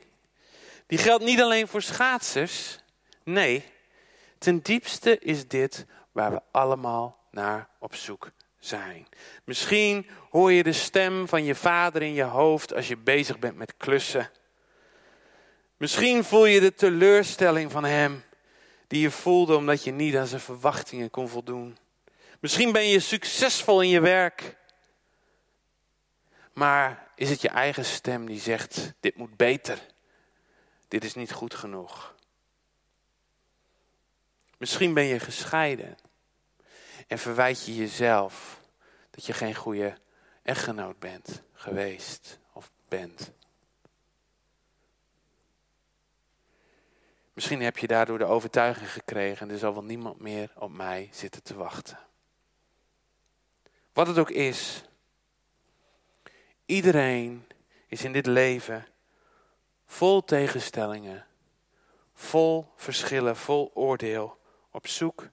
die 0.88 0.98
geldt 0.98 1.24
niet 1.24 1.42
alleen 1.42 1.68
voor 1.68 1.82
schaatsers. 1.82 2.80
Nee, 3.24 3.73
ten 4.44 4.60
diepste 4.60 5.20
is 5.20 5.48
dit 5.48 5.86
waar 6.12 6.32
we 6.32 6.42
allemaal 6.52 7.28
naar 7.32 7.70
op 7.80 7.96
zoek 7.96 8.32
zijn. 8.60 9.08
Misschien 9.44 10.08
hoor 10.30 10.52
je 10.52 10.64
de 10.64 10.74
stem 10.74 11.28
van 11.28 11.44
je 11.44 11.56
vader 11.56 12.02
in 12.02 12.14
je 12.14 12.24
hoofd 12.24 12.74
als 12.74 12.88
je 12.88 12.98
bezig 12.98 13.40
bent 13.40 13.58
met 13.58 13.78
klussen. 13.78 14.30
Misschien 15.78 16.24
voel 16.24 16.46
je 16.46 16.60
de 16.60 16.74
teleurstelling 16.74 17.72
van 17.72 17.84
hem 17.84 18.24
die 18.88 19.02
je 19.02 19.12
voelde 19.12 19.56
omdat 19.56 19.84
je 19.84 19.92
niet 19.92 20.16
aan 20.16 20.28
zijn 20.28 20.42
verwachtingen 20.42 21.10
kon 21.10 21.30
voldoen. 21.30 21.78
Misschien 22.40 22.72
ben 22.72 22.88
je 22.88 23.00
succesvol 23.00 23.82
in 23.82 23.90
je 23.90 24.00
werk. 24.00 24.58
Maar 26.54 27.08
is 27.16 27.30
het 27.30 27.42
je 27.42 27.50
eigen 27.50 27.86
stem 27.86 28.26
die 28.26 28.40
zegt: 28.40 28.94
dit 29.00 29.16
moet 29.16 29.38
beter. 29.38 29.80
Dit 30.88 31.04
is 31.04 31.14
niet 31.14 31.32
goed 31.32 31.54
genoeg. 31.54 32.13
Misschien 34.64 34.94
ben 34.94 35.04
je 35.04 35.20
gescheiden 35.20 35.98
en 37.08 37.20
verwijt 37.20 37.66
je 37.66 37.76
jezelf 37.76 38.62
dat 39.12 39.26
je 39.26 39.34
geen 39.34 39.56
goede 39.56 39.98
echtgenoot 40.44 41.00
bent 41.00 41.42
geweest 41.54 42.40
of 42.54 42.72
bent. 42.88 43.32
Misschien 47.34 47.62
heb 47.62 47.78
je 47.78 47.88
daardoor 47.88 48.18
de 48.18 48.26
overtuiging 48.26 48.92
gekregen, 48.92 49.50
er 49.50 49.58
zal 49.58 49.74
wel 49.74 49.84
niemand 49.84 50.20
meer 50.20 50.52
op 50.56 50.72
mij 50.72 51.10
zitten 51.12 51.44
te 51.44 51.56
wachten. 51.56 52.00
Wat 53.94 54.08
het 54.08 54.18
ook 54.18 54.32
is, 54.32 54.84
iedereen 56.66 57.48
is 57.88 58.04
in 58.04 58.14
dit 58.14 58.26
leven 58.26 58.88
vol 59.86 60.24
tegenstellingen, 60.24 61.26
vol 62.14 62.72
verschillen, 62.76 63.36
vol 63.36 63.72
oordeel, 63.74 64.42
op 64.74 64.88
zoek 64.88 65.28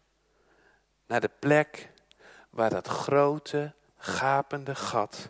naar 1.06 1.20
de 1.20 1.30
plek 1.38 1.90
waar 2.50 2.70
dat 2.70 2.86
grote, 2.86 3.74
gapende 3.96 4.74
gat 4.74 5.28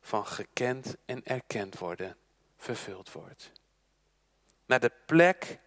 van 0.00 0.26
gekend 0.26 0.96
en 1.04 1.24
erkend 1.24 1.78
worden 1.78 2.16
vervuld 2.56 3.12
wordt. 3.12 3.52
Naar 4.66 4.80
de 4.80 4.92
plek 5.06 5.58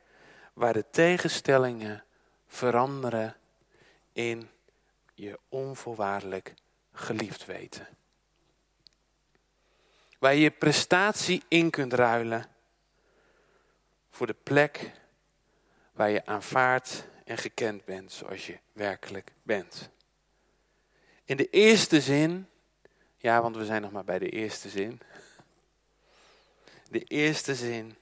waar 0.53 0.74
de 0.74 0.86
tegenstellingen 0.89 2.03
veranderen 2.48 3.36
in 4.13 4.50
je 5.13 5.39
onvoorwaardelijk 5.50 6.53
geliefd 6.91 7.46
weten. 7.46 7.88
Waar 10.20 10.34
je 10.34 10.39
je 10.39 10.51
prestatie 10.51 11.44
in 11.48 11.70
kunt 11.70 11.94
ruilen 11.94 12.46
voor 14.10 14.27
de 14.27 14.36
plek 14.44 14.91
waar 15.91 16.10
je 16.10 16.25
aanvaard 16.25 17.08
en 17.27 17.38
gekend 17.38 17.86
bent 17.86 18.12
zoals 18.12 18.46
je 18.46 18.57
werkelijk 18.74 19.31
bent. 19.43 19.89
In 21.24 21.38
de 21.38 21.50
eerste 21.50 22.01
zin, 22.01 22.48
ja, 23.17 23.41
want 23.41 23.55
we 23.55 23.65
zijn 23.65 23.81
nog 23.81 23.91
maar 23.91 24.03
bij 24.03 24.19
de 24.19 24.29
eerste 24.29 24.69
zin. 24.69 25.01
De 26.89 27.03
eerste 27.03 27.55
zin 27.55 27.96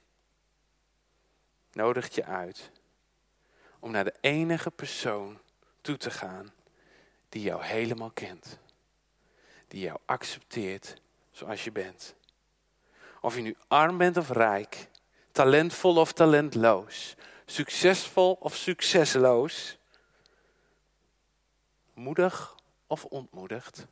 nodigt 1.71 2.15
je 2.15 2.25
uit 2.25 2.71
om 3.79 3.91
naar 3.91 4.03
de 4.03 4.13
enige 4.21 4.71
persoon 4.71 5.39
toe 5.81 5.97
te 5.97 6.11
gaan 6.11 6.53
die 7.29 7.41
jou 7.41 7.63
helemaal 7.63 8.11
kent. 8.11 8.59
Die 9.67 9.81
jou 9.81 9.99
accepteert 10.05 11.01
zoals 11.31 11.63
je 11.63 11.71
bent. 11.71 12.15
Of 13.21 13.35
je 13.35 13.41
nu 13.41 13.55
arm 13.67 13.97
bent 13.97 14.17
of 14.17 14.29
rijk, 14.29 14.87
talentvol 15.31 15.97
of 15.97 16.13
talentloos, 16.13 17.15
succesvol 17.45 18.37
of 18.39 18.55
succesloos, 18.55 19.77
moedig 21.93 22.55
of 22.87 23.05
ontmoedigd. 23.05 23.85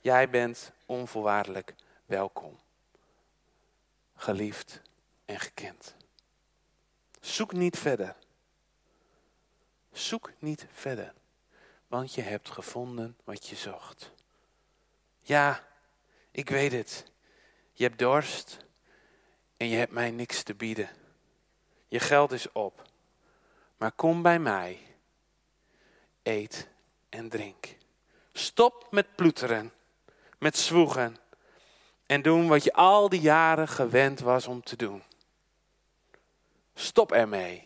Jij 0.00 0.30
bent 0.30 0.72
onvoorwaardelijk 0.86 1.74
welkom, 2.06 2.58
geliefd 4.16 4.80
en 5.24 5.40
gekend. 5.40 5.94
Zoek 7.20 7.52
niet 7.52 7.78
verder. 7.78 8.16
Zoek 9.92 10.32
niet 10.38 10.66
verder, 10.72 11.12
want 11.86 12.14
je 12.14 12.22
hebt 12.22 12.50
gevonden 12.50 13.16
wat 13.24 13.46
je 13.46 13.56
zocht. 13.56 14.10
Ja, 15.20 15.66
ik 16.30 16.48
weet 16.48 16.72
het. 16.72 17.04
Je 17.72 17.84
hebt 17.84 17.98
dorst 17.98 18.64
en 19.56 19.68
je 19.68 19.76
hebt 19.76 19.92
mij 19.92 20.10
niks 20.10 20.42
te 20.42 20.54
bieden. 20.54 20.90
Je 21.92 22.00
geld 22.00 22.32
is 22.32 22.52
op. 22.52 22.82
Maar 23.76 23.92
kom 23.92 24.22
bij 24.22 24.38
mij. 24.38 24.78
Eet 26.22 26.68
en 27.08 27.28
drink. 27.28 27.76
Stop 28.32 28.86
met 28.90 29.14
ploeteren, 29.14 29.72
met 30.38 30.56
zwoegen 30.56 31.16
en 32.06 32.22
doen 32.22 32.48
wat 32.48 32.64
je 32.64 32.72
al 32.72 33.08
die 33.08 33.20
jaren 33.20 33.68
gewend 33.68 34.20
was 34.20 34.46
om 34.46 34.62
te 34.62 34.76
doen. 34.76 35.02
Stop 36.74 37.12
ermee. 37.12 37.64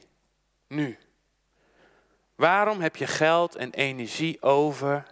Nu. 0.67 0.99
Waarom 2.35 2.81
heb 2.81 2.97
je 2.97 3.07
geld 3.07 3.55
en 3.55 3.73
energie 3.73 4.43
over 4.43 5.07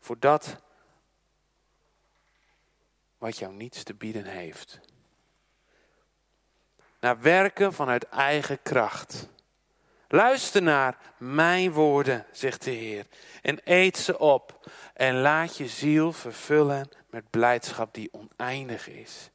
voor 0.00 0.18
dat 0.18 0.56
wat 3.18 3.38
jou 3.38 3.52
niets 3.52 3.82
te 3.82 3.94
bieden 3.94 4.24
heeft? 4.24 4.80
Naar 7.00 7.20
werken 7.20 7.72
vanuit 7.72 8.08
eigen 8.08 8.62
kracht. 8.62 9.28
Luister 10.08 10.62
naar 10.62 10.96
mijn 11.16 11.72
woorden, 11.72 12.26
zegt 12.32 12.64
de 12.64 12.70
Heer, 12.70 13.06
en 13.42 13.58
eet 13.64 13.96
ze 13.96 14.18
op 14.18 14.70
en 14.94 15.20
laat 15.20 15.56
je 15.56 15.68
ziel 15.68 16.12
vervullen 16.12 16.88
met 17.10 17.30
blijdschap 17.30 17.94
die 17.94 18.12
oneindig 18.12 18.88
is. 18.88 19.30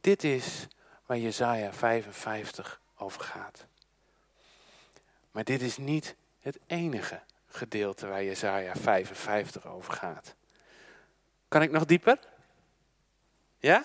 Dit 0.00 0.24
is 0.24 0.66
waar 1.06 1.18
Jezaja 1.18 1.72
55 1.72 2.80
over 2.96 3.22
gaat. 3.22 3.66
Maar 5.30 5.44
dit 5.44 5.60
is 5.60 5.76
niet 5.76 6.14
het 6.40 6.58
enige 6.66 7.20
gedeelte 7.46 8.06
waar 8.06 8.24
Jezaja 8.24 8.74
55 8.74 9.66
over 9.66 9.92
gaat. 9.92 10.34
Kan 11.48 11.62
ik 11.62 11.70
nog 11.70 11.84
dieper? 11.84 12.18
Ja? 13.58 13.84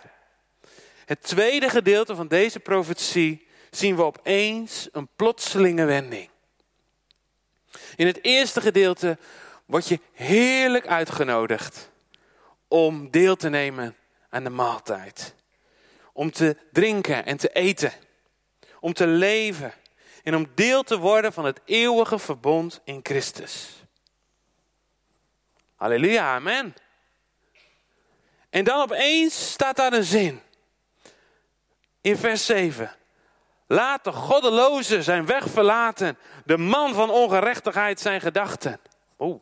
Het 1.08 1.24
tweede 1.24 1.70
gedeelte 1.70 2.16
van 2.16 2.28
deze 2.28 2.60
profetie 2.60 3.48
zien 3.72 3.96
we 3.96 4.04
opeens 4.04 4.88
een 4.92 5.08
plotselinge 5.16 5.86
wending. 5.86 6.30
In 7.96 8.08
het 8.08 8.24
eerste 8.24 8.62
gedeelte 8.62 9.18
word 9.66 9.88
je 9.88 10.00
heerlijk 10.14 10.88
uitgenodigd 10.88 11.90
om 12.68 13.12
deel 13.12 13.36
te 13.36 13.50
nemen 13.50 13.96
aan 14.30 14.44
de 14.44 14.50
maaltijd. 14.50 15.36
Om 16.14 16.32
te 16.32 16.58
drinken 16.72 17.26
en 17.26 17.38
te 17.38 17.50
eten. 17.50 17.94
Om 18.80 18.94
te 18.94 19.08
leven 19.08 19.74
en 20.24 20.36
om 20.36 20.52
deel 20.56 20.84
te 20.84 20.98
worden 20.98 21.34
van 21.34 21.46
het 21.46 21.60
eeuwige 21.66 22.20
verbond 22.20 22.82
in 22.84 23.00
Christus. 23.04 23.84
Halleluja, 25.76 26.36
amen. 26.36 26.76
En 28.50 28.64
dan 28.64 28.82
opeens 28.82 29.52
staat 29.52 29.76
daar 29.76 29.94
een 29.94 30.04
zin. 30.04 30.42
In 32.02 32.18
vers 32.18 32.46
7. 32.46 32.96
Laat 33.68 34.04
de 34.04 34.12
goddeloze 34.12 35.04
zijn 35.04 35.26
weg 35.26 35.50
verlaten, 35.50 36.18
de 36.46 36.58
man 36.58 36.94
van 36.94 37.10
ongerechtigheid 37.10 38.00
zijn 38.00 38.22
gedachten. 38.22 38.80
Oeh, 39.20 39.42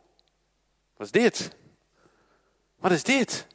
wat 0.96 1.06
is 1.06 1.12
dit? 1.12 1.50
Wat 2.76 2.90
is 2.90 3.02
dit? 3.02 3.46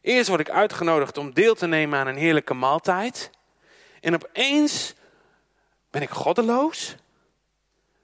Eerst 0.00 0.28
word 0.28 0.40
ik 0.40 0.50
uitgenodigd 0.50 1.18
om 1.18 1.34
deel 1.34 1.54
te 1.54 1.66
nemen 1.66 1.98
aan 1.98 2.06
een 2.06 2.16
heerlijke 2.16 2.54
maaltijd. 2.54 3.30
En 4.00 4.14
opeens 4.14 4.94
ben 5.90 6.02
ik 6.02 6.10
goddeloos? 6.10 6.94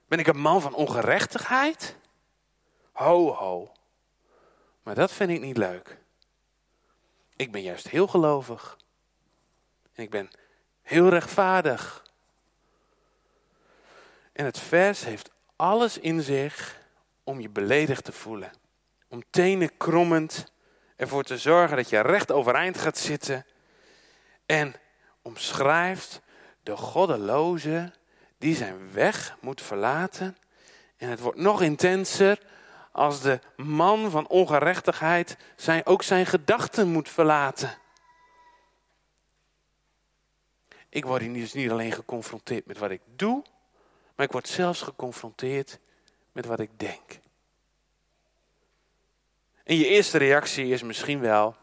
Ben 0.07 0.19
ik 0.19 0.27
een 0.27 0.39
man 0.39 0.61
van 0.61 0.73
ongerechtigheid? 0.73 1.95
Ho, 2.91 3.33
ho. 3.33 3.71
Maar 4.83 4.95
dat 4.95 5.11
vind 5.11 5.29
ik 5.29 5.41
niet 5.41 5.57
leuk. 5.57 5.97
Ik 7.35 7.51
ben 7.51 7.61
juist 7.61 7.87
heel 7.87 8.07
gelovig. 8.07 8.77
En 9.99 10.05
ik 10.05 10.11
ben 10.11 10.29
heel 10.81 11.09
rechtvaardig. 11.09 12.03
En 14.33 14.45
het 14.45 14.59
vers 14.59 15.03
heeft 15.03 15.29
alles 15.55 15.97
in 15.97 16.21
zich 16.21 16.77
om 17.23 17.39
je 17.39 17.49
beledigd 17.49 18.03
te 18.03 18.11
voelen. 18.11 18.51
Om 19.07 19.23
tenen 19.29 19.77
krommend 19.77 20.51
ervoor 20.95 21.23
te 21.23 21.37
zorgen 21.37 21.77
dat 21.77 21.89
je 21.89 21.99
recht 21.99 22.31
overeind 22.31 22.77
gaat 22.77 22.97
zitten. 22.97 23.45
En 24.45 24.75
omschrijft 25.21 26.21
de 26.63 26.77
goddeloze 26.77 27.91
die 28.37 28.55
zijn 28.55 28.91
weg 28.93 29.37
moet 29.39 29.61
verlaten. 29.61 30.37
En 30.97 31.09
het 31.09 31.19
wordt 31.19 31.39
nog 31.39 31.61
intenser 31.61 32.39
als 32.91 33.21
de 33.21 33.39
man 33.55 34.11
van 34.11 34.27
ongerechtigheid 34.27 35.37
zijn, 35.55 35.85
ook 35.85 36.03
zijn 36.03 36.25
gedachten 36.25 36.87
moet 36.87 37.09
verlaten. 37.09 37.77
Ik 40.89 41.05
word 41.05 41.33
dus 41.33 41.53
niet 41.53 41.71
alleen 41.71 41.91
geconfronteerd 41.91 42.65
met 42.65 42.77
wat 42.77 42.91
ik 42.91 43.01
doe, 43.15 43.43
maar 44.15 44.25
ik 44.25 44.31
word 44.31 44.47
zelfs 44.47 44.81
geconfronteerd 44.81 45.79
met 46.31 46.45
wat 46.45 46.59
ik 46.59 46.79
denk. 46.79 47.19
En 49.63 49.75
je 49.75 49.87
eerste 49.87 50.17
reactie 50.17 50.67
is 50.67 50.81
misschien 50.81 51.19
wel, 51.19 51.55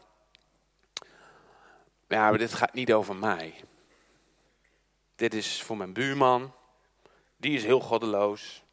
ja, 2.07 2.29
maar 2.29 2.37
dit 2.37 2.53
gaat 2.53 2.73
niet 2.73 2.93
over 2.93 3.15
mij. 3.15 3.63
Dit 5.15 5.33
is 5.33 5.61
voor 5.61 5.77
mijn 5.77 5.93
buurman. 5.93 6.53
Die 7.37 7.55
is 7.55 7.63
heel 7.63 7.79
goddeloos. 7.79 8.63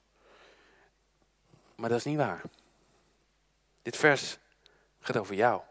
Maar 1.74 1.88
dat 1.88 1.98
is 1.98 2.04
niet 2.04 2.16
waar. 2.16 2.42
Dit 3.82 3.96
vers 3.96 4.38
gaat 5.00 5.16
over 5.16 5.34
jou. 5.34 5.62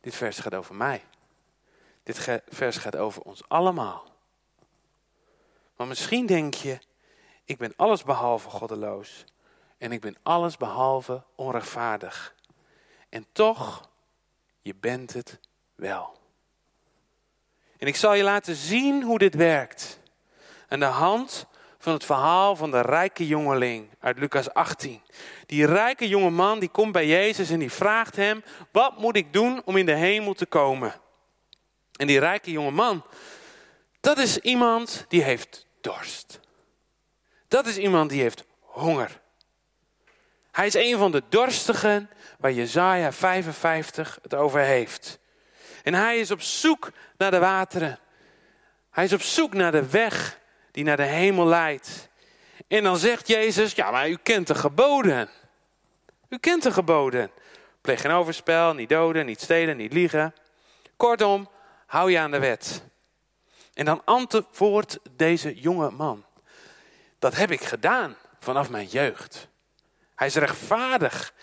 Dit 0.00 0.14
vers 0.14 0.38
gaat 0.38 0.54
over 0.54 0.74
mij. 0.74 1.04
Dit 2.04 2.28
vers 2.48 2.76
gaat 2.76 2.96
over 2.96 3.22
ons 3.22 3.42
allemaal. 3.48 4.12
Maar 5.76 5.86
misschien 5.86 6.26
denk 6.26 6.54
je, 6.54 6.78
ik 7.44 7.58
ben 7.58 7.72
alles 7.76 8.02
behalve 8.02 8.50
goddeloos. 8.50 9.24
En 9.78 9.92
ik 9.92 10.00
ben 10.00 10.16
alles 10.22 10.56
behalve 10.56 11.22
onrechtvaardig. 11.34 12.34
En 13.08 13.26
toch, 13.32 13.88
je 14.60 14.74
bent 14.74 15.12
het 15.12 15.38
wel. 15.74 16.18
En 17.78 17.86
ik 17.86 17.96
zal 17.96 18.14
je 18.14 18.22
laten 18.22 18.54
zien 18.54 19.02
hoe 19.02 19.18
dit 19.18 19.34
werkt. 19.34 20.00
Aan 20.68 20.80
de 20.80 20.84
hand 20.84 21.46
van 21.78 21.92
het 21.92 22.04
verhaal 22.04 22.56
van 22.56 22.70
de 22.70 22.80
rijke 22.80 23.26
jongeling 23.26 23.88
uit 24.00 24.18
Lucas 24.18 24.54
18. 24.54 25.02
Die 25.46 25.66
rijke 25.66 26.08
jonge 26.08 26.30
man 26.30 26.58
die 26.58 26.68
komt 26.68 26.92
bij 26.92 27.06
Jezus 27.06 27.50
en 27.50 27.58
die 27.58 27.72
vraagt 27.72 28.16
hem: 28.16 28.44
Wat 28.72 28.98
moet 28.98 29.16
ik 29.16 29.32
doen 29.32 29.62
om 29.64 29.76
in 29.76 29.86
de 29.86 29.94
hemel 29.94 30.34
te 30.34 30.46
komen? 30.46 30.94
En 31.96 32.06
die 32.06 32.18
rijke 32.18 32.50
jonge 32.50 32.70
man, 32.70 33.04
dat 34.00 34.18
is 34.18 34.38
iemand 34.38 35.04
die 35.08 35.22
heeft 35.22 35.66
dorst. 35.80 36.40
Dat 37.48 37.66
is 37.66 37.76
iemand 37.76 38.10
die 38.10 38.20
heeft 38.20 38.44
honger. 38.60 39.20
Hij 40.50 40.66
is 40.66 40.74
een 40.74 40.98
van 40.98 41.12
de 41.12 41.22
dorstigen 41.28 42.10
waar 42.38 42.52
Jezaja 42.52 43.12
55 43.12 44.18
het 44.22 44.34
over 44.34 44.60
heeft. 44.60 45.18
En 45.82 45.94
hij 45.94 46.18
is 46.18 46.30
op 46.30 46.40
zoek 46.40 46.90
naar 47.16 47.30
de 47.30 47.38
wateren. 47.38 47.98
Hij 48.90 49.04
is 49.04 49.12
op 49.12 49.22
zoek 49.22 49.54
naar 49.54 49.72
de 49.72 49.88
weg 49.88 50.38
die 50.70 50.84
naar 50.84 50.96
de 50.96 51.02
hemel 51.02 51.46
leidt. 51.46 52.08
En 52.68 52.82
dan 52.82 52.96
zegt 52.96 53.28
Jezus, 53.28 53.72
ja, 53.72 53.90
maar 53.90 54.08
u 54.08 54.18
kent 54.22 54.46
de 54.46 54.54
geboden. 54.54 55.28
U 56.28 56.38
kent 56.38 56.62
de 56.62 56.72
geboden. 56.72 57.30
Pleeg 57.80 58.00
geen 58.00 58.10
overspel, 58.10 58.74
niet 58.74 58.88
doden, 58.88 59.26
niet 59.26 59.40
stelen, 59.40 59.76
niet 59.76 59.92
liegen. 59.92 60.34
Kortom, 60.96 61.48
hou 61.94 62.10
je 62.10 62.18
aan 62.18 62.30
de 62.30 62.38
wet. 62.38 62.82
En 63.74 63.84
dan 63.84 64.02
antwoordt 64.04 64.98
deze 65.16 65.54
jonge 65.54 65.90
man. 65.90 66.24
Dat 67.18 67.34
heb 67.34 67.50
ik 67.50 67.64
gedaan 67.64 68.16
vanaf 68.40 68.70
mijn 68.70 68.86
jeugd. 68.86 69.48
Hij 70.14 70.26
is 70.26 70.34
rechtvaardig. 70.34 71.34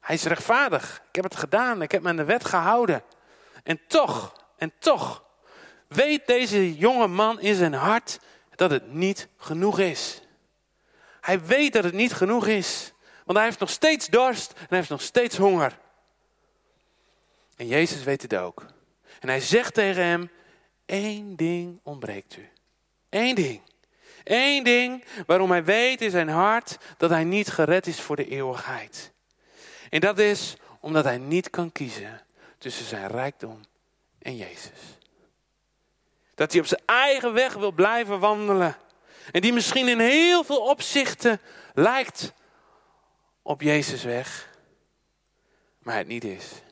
Hij 0.00 0.14
is 0.14 0.24
rechtvaardig. 0.24 1.02
Ik 1.08 1.14
heb 1.14 1.24
het 1.24 1.36
gedaan. 1.36 1.82
Ik 1.82 1.92
heb 1.92 2.02
me 2.02 2.08
aan 2.08 2.16
de 2.16 2.24
wet 2.24 2.44
gehouden. 2.44 3.02
En 3.62 3.80
toch, 3.86 4.32
en 4.56 4.72
toch, 4.78 5.24
weet 5.88 6.26
deze 6.26 6.76
jonge 6.76 7.06
man 7.06 7.40
in 7.40 7.54
zijn 7.54 7.74
hart 7.74 8.18
dat 8.54 8.70
het 8.70 8.92
niet 8.92 9.28
genoeg 9.36 9.78
is. 9.78 10.22
Hij 11.20 11.44
weet 11.44 11.72
dat 11.72 11.84
het 11.84 11.94
niet 11.94 12.12
genoeg 12.12 12.46
is. 12.46 12.92
Want 13.24 13.38
hij 13.38 13.46
heeft 13.46 13.60
nog 13.60 13.70
steeds 13.70 14.08
dorst 14.08 14.52
en 14.52 14.66
hij 14.68 14.78
heeft 14.78 14.90
nog 14.90 15.02
steeds 15.02 15.36
honger. 15.36 15.78
En 17.56 17.66
Jezus 17.66 18.02
weet 18.02 18.22
het 18.22 18.34
ook. 18.34 18.73
En 19.24 19.30
hij 19.30 19.40
zegt 19.40 19.74
tegen 19.74 20.02
hem, 20.04 20.30
één 20.86 21.36
ding 21.36 21.80
ontbreekt 21.82 22.36
u. 22.36 22.48
Eén 23.10 23.34
ding. 23.34 23.60
Eén 24.24 24.64
ding 24.64 25.04
waarom 25.26 25.50
hij 25.50 25.64
weet 25.64 26.00
in 26.00 26.10
zijn 26.10 26.28
hart 26.28 26.78
dat 26.96 27.10
hij 27.10 27.24
niet 27.24 27.48
gered 27.48 27.86
is 27.86 28.00
voor 28.00 28.16
de 28.16 28.28
eeuwigheid. 28.28 29.12
En 29.90 30.00
dat 30.00 30.18
is 30.18 30.56
omdat 30.80 31.04
hij 31.04 31.18
niet 31.18 31.50
kan 31.50 31.72
kiezen 31.72 32.20
tussen 32.58 32.84
zijn 32.84 33.06
rijkdom 33.06 33.60
en 34.18 34.36
Jezus. 34.36 34.98
Dat 36.34 36.52
hij 36.52 36.60
op 36.60 36.66
zijn 36.66 36.82
eigen 36.86 37.32
weg 37.32 37.54
wil 37.54 37.72
blijven 37.72 38.20
wandelen. 38.20 38.76
En 39.32 39.40
die 39.40 39.52
misschien 39.52 39.88
in 39.88 40.00
heel 40.00 40.44
veel 40.44 40.60
opzichten 40.60 41.40
lijkt 41.74 42.32
op 43.42 43.62
Jezus 43.62 44.02
weg. 44.02 44.48
Maar 45.78 45.96
het 45.96 46.06
niet 46.06 46.24
is. 46.24 46.63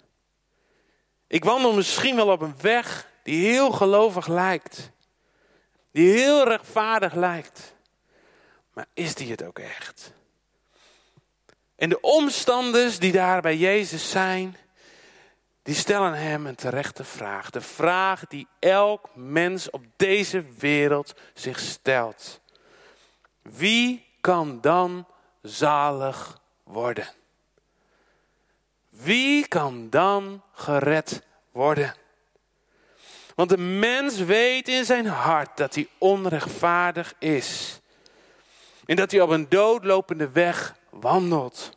Ik 1.33 1.45
wandel 1.45 1.73
misschien 1.73 2.16
wel 2.16 2.29
op 2.29 2.40
een 2.40 2.55
weg 2.61 3.09
die 3.23 3.47
heel 3.47 3.71
gelovig 3.71 4.27
lijkt. 4.27 4.90
Die 5.92 6.12
heel 6.12 6.45
rechtvaardig 6.45 7.14
lijkt. 7.14 7.75
Maar 8.73 8.87
is 8.95 9.14
die 9.14 9.31
het 9.31 9.45
ook 9.45 9.59
echt? 9.59 10.12
En 11.77 11.88
de 11.88 12.01
omstanders 12.01 12.99
die 12.99 13.12
daar 13.12 13.40
bij 13.40 13.57
Jezus 13.57 14.11
zijn, 14.11 14.57
die 15.62 15.75
stellen 15.75 16.14
hem 16.14 16.47
een 16.47 16.55
terechte 16.55 17.05
vraag. 17.05 17.51
De 17.51 17.61
vraag 17.61 18.27
die 18.27 18.47
elk 18.59 19.09
mens 19.14 19.71
op 19.71 19.85
deze 19.97 20.45
wereld 20.59 21.14
zich 21.35 21.59
stelt. 21.59 22.40
Wie 23.42 24.07
kan 24.21 24.61
dan 24.61 25.07
zalig 25.42 26.40
worden? 26.64 27.09
Wie 28.92 29.48
kan 29.48 29.90
dan 29.90 30.42
gered 30.52 31.22
worden? 31.52 31.94
Want 33.35 33.48
de 33.48 33.59
mens 33.59 34.18
weet 34.18 34.68
in 34.68 34.85
zijn 34.85 35.07
hart 35.07 35.57
dat 35.57 35.74
hij 35.74 35.88
onrechtvaardig 35.98 37.14
is. 37.18 37.81
En 38.87 38.96
dat 38.96 39.11
hij 39.11 39.20
op 39.20 39.31
een 39.31 39.48
doodlopende 39.48 40.31
weg 40.31 40.76
wandelt. 40.90 41.76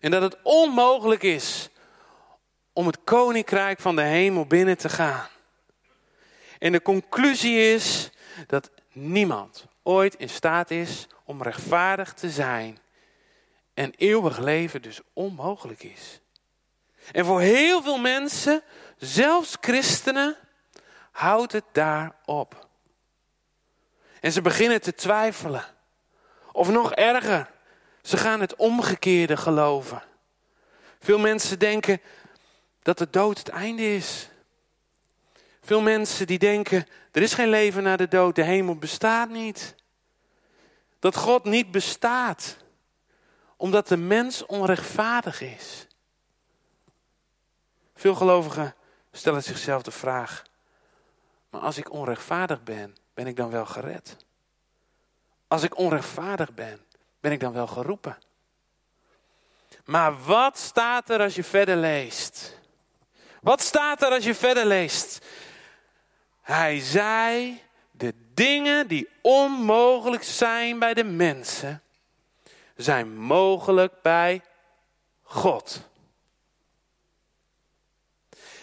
En 0.00 0.10
dat 0.10 0.22
het 0.22 0.36
onmogelijk 0.42 1.22
is 1.22 1.68
om 2.72 2.86
het 2.86 2.98
koninkrijk 3.04 3.80
van 3.80 3.96
de 3.96 4.02
hemel 4.02 4.46
binnen 4.46 4.78
te 4.78 4.88
gaan. 4.88 5.28
En 6.58 6.72
de 6.72 6.82
conclusie 6.82 7.72
is 7.72 8.10
dat 8.46 8.70
niemand 8.92 9.66
ooit 9.82 10.14
in 10.14 10.28
staat 10.28 10.70
is 10.70 11.06
om 11.24 11.42
rechtvaardig 11.42 12.14
te 12.14 12.30
zijn. 12.30 12.78
En 13.80 13.92
eeuwig 13.96 14.38
leven 14.38 14.82
dus 14.82 15.00
onmogelijk 15.12 15.82
is. 15.82 16.20
En 17.12 17.24
voor 17.24 17.40
heel 17.40 17.82
veel 17.82 17.98
mensen, 17.98 18.62
zelfs 18.96 19.56
christenen, 19.60 20.36
houdt 21.10 21.52
het 21.52 21.64
daarop. 21.72 22.68
En 24.20 24.32
ze 24.32 24.42
beginnen 24.42 24.80
te 24.80 24.94
twijfelen. 24.94 25.64
Of 26.52 26.68
nog 26.68 26.92
erger, 26.92 27.50
ze 28.02 28.16
gaan 28.16 28.40
het 28.40 28.56
omgekeerde 28.56 29.36
geloven. 29.36 30.02
Veel 30.98 31.18
mensen 31.18 31.58
denken 31.58 32.00
dat 32.82 32.98
de 32.98 33.10
dood 33.10 33.38
het 33.38 33.48
einde 33.48 33.94
is. 33.94 34.28
Veel 35.62 35.80
mensen 35.80 36.26
die 36.26 36.38
denken, 36.38 36.86
er 37.12 37.22
is 37.22 37.34
geen 37.34 37.48
leven 37.48 37.82
na 37.82 37.96
de 37.96 38.08
dood, 38.08 38.34
de 38.34 38.44
hemel 38.44 38.76
bestaat 38.76 39.28
niet. 39.28 39.74
Dat 40.98 41.16
God 41.16 41.44
niet 41.44 41.70
bestaat, 41.70 42.56
omdat 43.60 43.88
de 43.88 43.96
mens 43.96 44.46
onrechtvaardig 44.46 45.40
is. 45.40 45.86
Veel 47.94 48.14
gelovigen 48.14 48.74
stellen 49.12 49.42
zichzelf 49.42 49.82
de 49.82 49.90
vraag, 49.90 50.42
maar 51.50 51.60
als 51.60 51.76
ik 51.76 51.92
onrechtvaardig 51.92 52.62
ben, 52.62 52.96
ben 53.14 53.26
ik 53.26 53.36
dan 53.36 53.50
wel 53.50 53.66
gered? 53.66 54.16
Als 55.48 55.62
ik 55.62 55.78
onrechtvaardig 55.78 56.54
ben, 56.54 56.84
ben 57.20 57.32
ik 57.32 57.40
dan 57.40 57.52
wel 57.52 57.66
geroepen? 57.66 58.18
Maar 59.84 60.22
wat 60.22 60.58
staat 60.58 61.10
er 61.10 61.20
als 61.20 61.34
je 61.34 61.44
verder 61.44 61.76
leest? 61.76 62.58
Wat 63.40 63.60
staat 63.60 64.02
er 64.02 64.10
als 64.10 64.24
je 64.24 64.34
verder 64.34 64.66
leest? 64.66 65.26
Hij 66.40 66.78
zei, 66.78 67.62
de 67.90 68.14
dingen 68.34 68.88
die 68.88 69.08
onmogelijk 69.22 70.22
zijn 70.22 70.78
bij 70.78 70.94
de 70.94 71.04
mensen, 71.04 71.82
zijn 72.82 73.16
mogelijk 73.16 73.92
bij 74.02 74.42
God. 75.22 75.88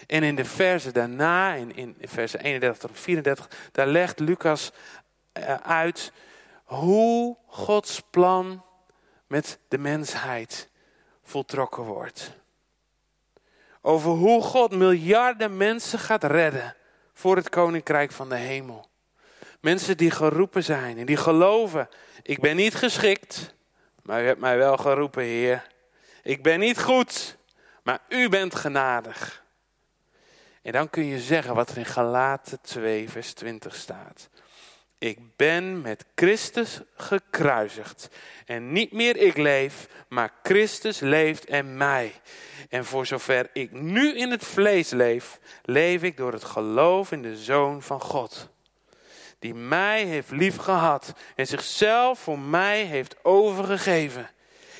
En 0.06 0.22
in 0.22 0.34
de 0.34 0.44
versen 0.44 0.92
daarna, 0.94 1.54
in, 1.54 1.76
in 1.76 1.96
versen 2.00 2.40
31 2.40 2.78
tot 2.78 2.98
34, 2.98 3.48
daar 3.72 3.86
legt 3.86 4.18
Lucas 4.18 4.72
eh, 5.32 5.54
uit 5.54 6.12
hoe 6.64 7.36
Gods 7.46 8.02
plan 8.10 8.64
met 9.26 9.58
de 9.68 9.78
mensheid 9.78 10.68
voltrokken 11.22 11.82
wordt. 11.82 12.32
Over 13.80 14.10
hoe 14.10 14.42
God 14.42 14.70
miljarden 14.70 15.56
mensen 15.56 15.98
gaat 15.98 16.24
redden 16.24 16.76
voor 17.12 17.36
het 17.36 17.48
koninkrijk 17.48 18.12
van 18.12 18.28
de 18.28 18.36
hemel. 18.36 18.88
Mensen 19.60 19.96
die 19.96 20.10
geroepen 20.10 20.64
zijn 20.64 20.98
en 20.98 21.06
die 21.06 21.16
geloven, 21.16 21.88
ik 22.22 22.40
ben 22.40 22.56
niet 22.56 22.74
geschikt, 22.74 23.54
maar 24.08 24.22
u 24.22 24.26
hebt 24.26 24.40
mij 24.40 24.56
wel 24.56 24.76
geroepen, 24.76 25.22
Heer. 25.22 25.66
Ik 26.22 26.42
ben 26.42 26.60
niet 26.60 26.80
goed, 26.80 27.36
maar 27.82 28.00
u 28.08 28.28
bent 28.28 28.54
genadig. 28.54 29.44
En 30.62 30.72
dan 30.72 30.90
kun 30.90 31.04
je 31.04 31.20
zeggen 31.20 31.54
wat 31.54 31.70
er 31.70 31.76
in 31.78 31.84
Galaten 31.84 32.60
2, 32.60 33.10
vers 33.10 33.32
20 33.32 33.74
staat. 33.74 34.28
Ik 34.98 35.18
ben 35.36 35.80
met 35.80 36.04
Christus 36.14 36.80
gekruisigd. 36.96 38.08
En 38.46 38.72
niet 38.72 38.92
meer 38.92 39.16
ik 39.16 39.36
leef, 39.36 39.88
maar 40.08 40.32
Christus 40.42 41.00
leeft 41.00 41.44
en 41.44 41.76
mij. 41.76 42.12
En 42.68 42.84
voor 42.84 43.06
zover 43.06 43.50
ik 43.52 43.72
nu 43.72 44.16
in 44.16 44.30
het 44.30 44.44
vlees 44.44 44.90
leef, 44.90 45.40
leef 45.62 46.02
ik 46.02 46.16
door 46.16 46.32
het 46.32 46.44
geloof 46.44 47.12
in 47.12 47.22
de 47.22 47.36
Zoon 47.36 47.82
van 47.82 48.00
God. 48.00 48.48
Die 49.38 49.54
mij 49.54 50.04
heeft 50.04 50.30
liefgehad 50.30 51.12
en 51.34 51.46
zichzelf 51.46 52.18
voor 52.18 52.38
mij 52.38 52.82
heeft 52.82 53.24
overgegeven. 53.24 54.30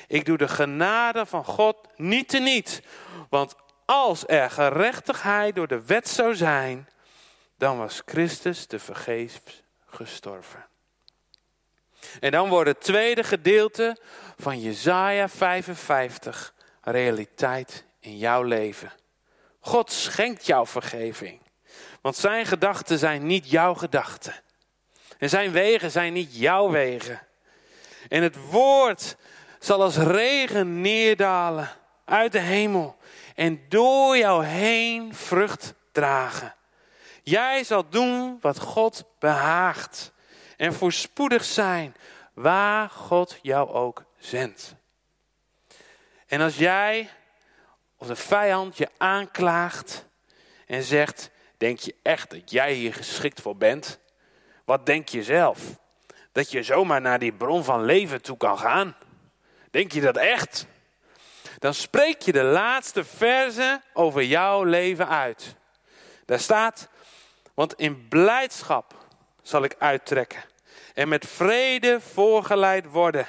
Ik 0.07 0.25
doe 0.25 0.37
de 0.37 0.47
genade 0.47 1.25
van 1.25 1.45
God 1.45 1.77
niet 1.95 2.29
teniet. 2.29 2.81
Want 3.29 3.55
als 3.85 4.23
er 4.27 4.51
gerechtigheid 4.51 5.55
door 5.55 5.67
de 5.67 5.85
wet 5.85 6.07
zou 6.07 6.35
zijn, 6.35 6.89
dan 7.57 7.77
was 7.77 8.01
Christus 8.05 8.65
te 8.65 8.79
vergeefs 8.79 9.63
gestorven. 9.85 10.65
En 12.19 12.31
dan 12.31 12.49
wordt 12.49 12.69
het 12.69 12.81
tweede 12.81 13.23
gedeelte 13.23 13.97
van 14.37 14.59
Jesaja 14.59 15.29
55 15.29 16.53
realiteit 16.81 17.85
in 17.99 18.17
jouw 18.17 18.43
leven. 18.43 18.91
God 19.59 19.91
schenkt 19.91 20.45
jou 20.45 20.67
vergeving. 20.67 21.41
Want 22.01 22.15
zijn 22.15 22.45
gedachten 22.45 22.99
zijn 22.99 23.25
niet 23.25 23.49
jouw 23.49 23.73
gedachten. 23.73 24.33
En 25.19 25.29
zijn 25.29 25.51
wegen 25.51 25.91
zijn 25.91 26.13
niet 26.13 26.35
jouw 26.35 26.69
wegen. 26.69 27.21
En 28.09 28.23
het 28.23 28.49
woord 28.49 29.15
zal 29.59 29.81
als 29.81 29.97
regen 29.97 30.81
neerdalen 30.81 31.69
uit 32.05 32.31
de 32.31 32.39
hemel 32.39 32.97
en 33.35 33.61
door 33.69 34.17
jou 34.17 34.45
heen 34.45 35.15
vrucht 35.15 35.73
dragen. 35.91 36.55
Jij 37.23 37.63
zal 37.63 37.89
doen 37.89 38.37
wat 38.41 38.59
God 38.59 39.03
behaagt 39.19 40.11
en 40.57 40.73
voorspoedig 40.73 41.43
zijn 41.43 41.95
waar 42.33 42.89
God 42.89 43.37
jou 43.41 43.69
ook 43.69 44.03
zendt. 44.17 44.75
En 46.27 46.41
als 46.41 46.57
jij 46.57 47.09
of 47.97 48.07
de 48.07 48.15
vijand 48.15 48.77
je 48.77 48.89
aanklaagt 48.97 50.05
en 50.67 50.83
zegt, 50.83 51.29
denk 51.57 51.79
je 51.79 51.95
echt 52.01 52.29
dat 52.29 52.51
jij 52.51 52.73
hier 52.73 52.93
geschikt 52.93 53.41
voor 53.41 53.57
bent? 53.57 53.99
Wat 54.69 54.85
denk 54.85 55.09
je 55.09 55.23
zelf? 55.23 55.59
Dat 56.31 56.51
je 56.51 56.63
zomaar 56.63 57.01
naar 57.01 57.19
die 57.19 57.33
bron 57.33 57.63
van 57.63 57.83
leven 57.83 58.21
toe 58.21 58.37
kan 58.37 58.57
gaan? 58.57 58.95
Denk 59.71 59.91
je 59.91 60.01
dat 60.01 60.17
echt? 60.17 60.65
Dan 61.57 61.73
spreek 61.73 62.21
je 62.21 62.31
de 62.31 62.43
laatste 62.43 63.03
verse 63.03 63.81
over 63.93 64.23
jouw 64.23 64.63
leven 64.63 65.07
uit. 65.07 65.55
Daar 66.25 66.39
staat, 66.39 66.89
want 67.53 67.73
in 67.73 68.07
blijdschap 68.07 68.93
zal 69.41 69.63
ik 69.63 69.75
uittrekken 69.79 70.43
en 70.93 71.07
met 71.07 71.25
vrede 71.27 71.99
voorgeleid 72.01 72.85
worden. 72.85 73.27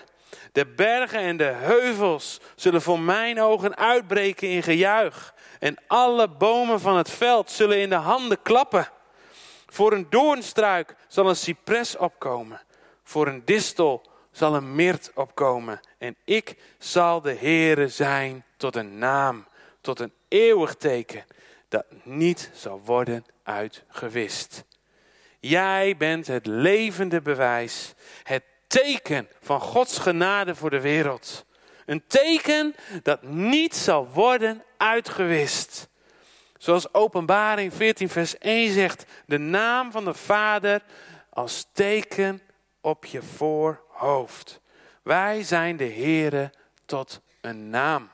De 0.53 0.66
bergen 0.66 1.20
en 1.20 1.37
de 1.37 1.53
heuvels 1.53 2.40
zullen 2.55 2.83
voor 2.83 3.00
mijn 3.00 3.40
ogen 3.40 3.76
uitbreken 3.76 4.48
in 4.48 4.62
gejuich. 4.62 5.35
En 5.59 5.76
alle 5.87 6.29
bomen 6.29 6.81
van 6.81 6.96
het 6.96 7.11
veld 7.11 7.50
zullen 7.50 7.79
in 7.79 7.88
de 7.88 7.94
handen 7.94 8.42
klappen. 8.42 8.88
Voor 9.70 9.92
een 9.92 10.06
doornstruik 10.11 10.94
zal 11.09 11.28
een 11.28 11.37
cipres 11.37 11.96
opkomen. 11.96 12.61
Voor 13.02 13.26
een 13.26 13.44
distel 13.44 14.09
zal 14.30 14.54
een 14.54 14.74
mirt 14.74 15.11
opkomen. 15.14 15.80
En 15.98 16.16
ik 16.24 16.56
zal 16.78 17.20
de 17.20 17.35
Heere 17.35 17.88
zijn 17.88 18.44
tot 18.56 18.76
een 18.76 18.98
naam, 18.98 19.46
tot 19.80 20.00
een 20.00 20.12
eeuwig 20.28 20.74
teken, 20.74 21.24
dat 21.68 21.85
niet 22.02 22.50
zal 22.54 22.80
worden 22.85 23.24
uitgewist. 23.42 24.64
Jij 25.40 25.96
bent 25.96 26.26
het 26.26 26.46
levende 26.46 27.20
bewijs, 27.20 27.94
het 28.22 28.42
teken 28.66 29.28
van 29.40 29.61
Gods 29.61 29.98
genade 29.98 30.54
voor 30.54 30.70
de 30.70 30.80
wereld. 30.80 31.44
Een 31.87 32.02
teken 32.06 32.74
dat 33.02 33.22
niet 33.22 33.74
zal 33.76 34.09
worden 34.09 34.64
uitgewist. 34.76 35.89
Zoals 36.61 36.94
Openbaring 36.94 37.75
14, 37.75 38.09
vers 38.09 38.38
1 38.38 38.73
zegt: 38.73 39.05
de 39.27 39.38
naam 39.38 39.92
van 39.92 40.05
de 40.05 40.14
Vader 40.14 40.83
als 41.31 41.66
teken 41.73 42.40
op 42.81 43.05
je 43.05 43.23
voorhoofd. 43.23 44.61
Wij 45.03 45.42
zijn 45.42 45.77
de 45.77 45.92
Here 45.92 46.53
tot 46.85 47.20
een 47.40 47.70
naam. 47.70 48.11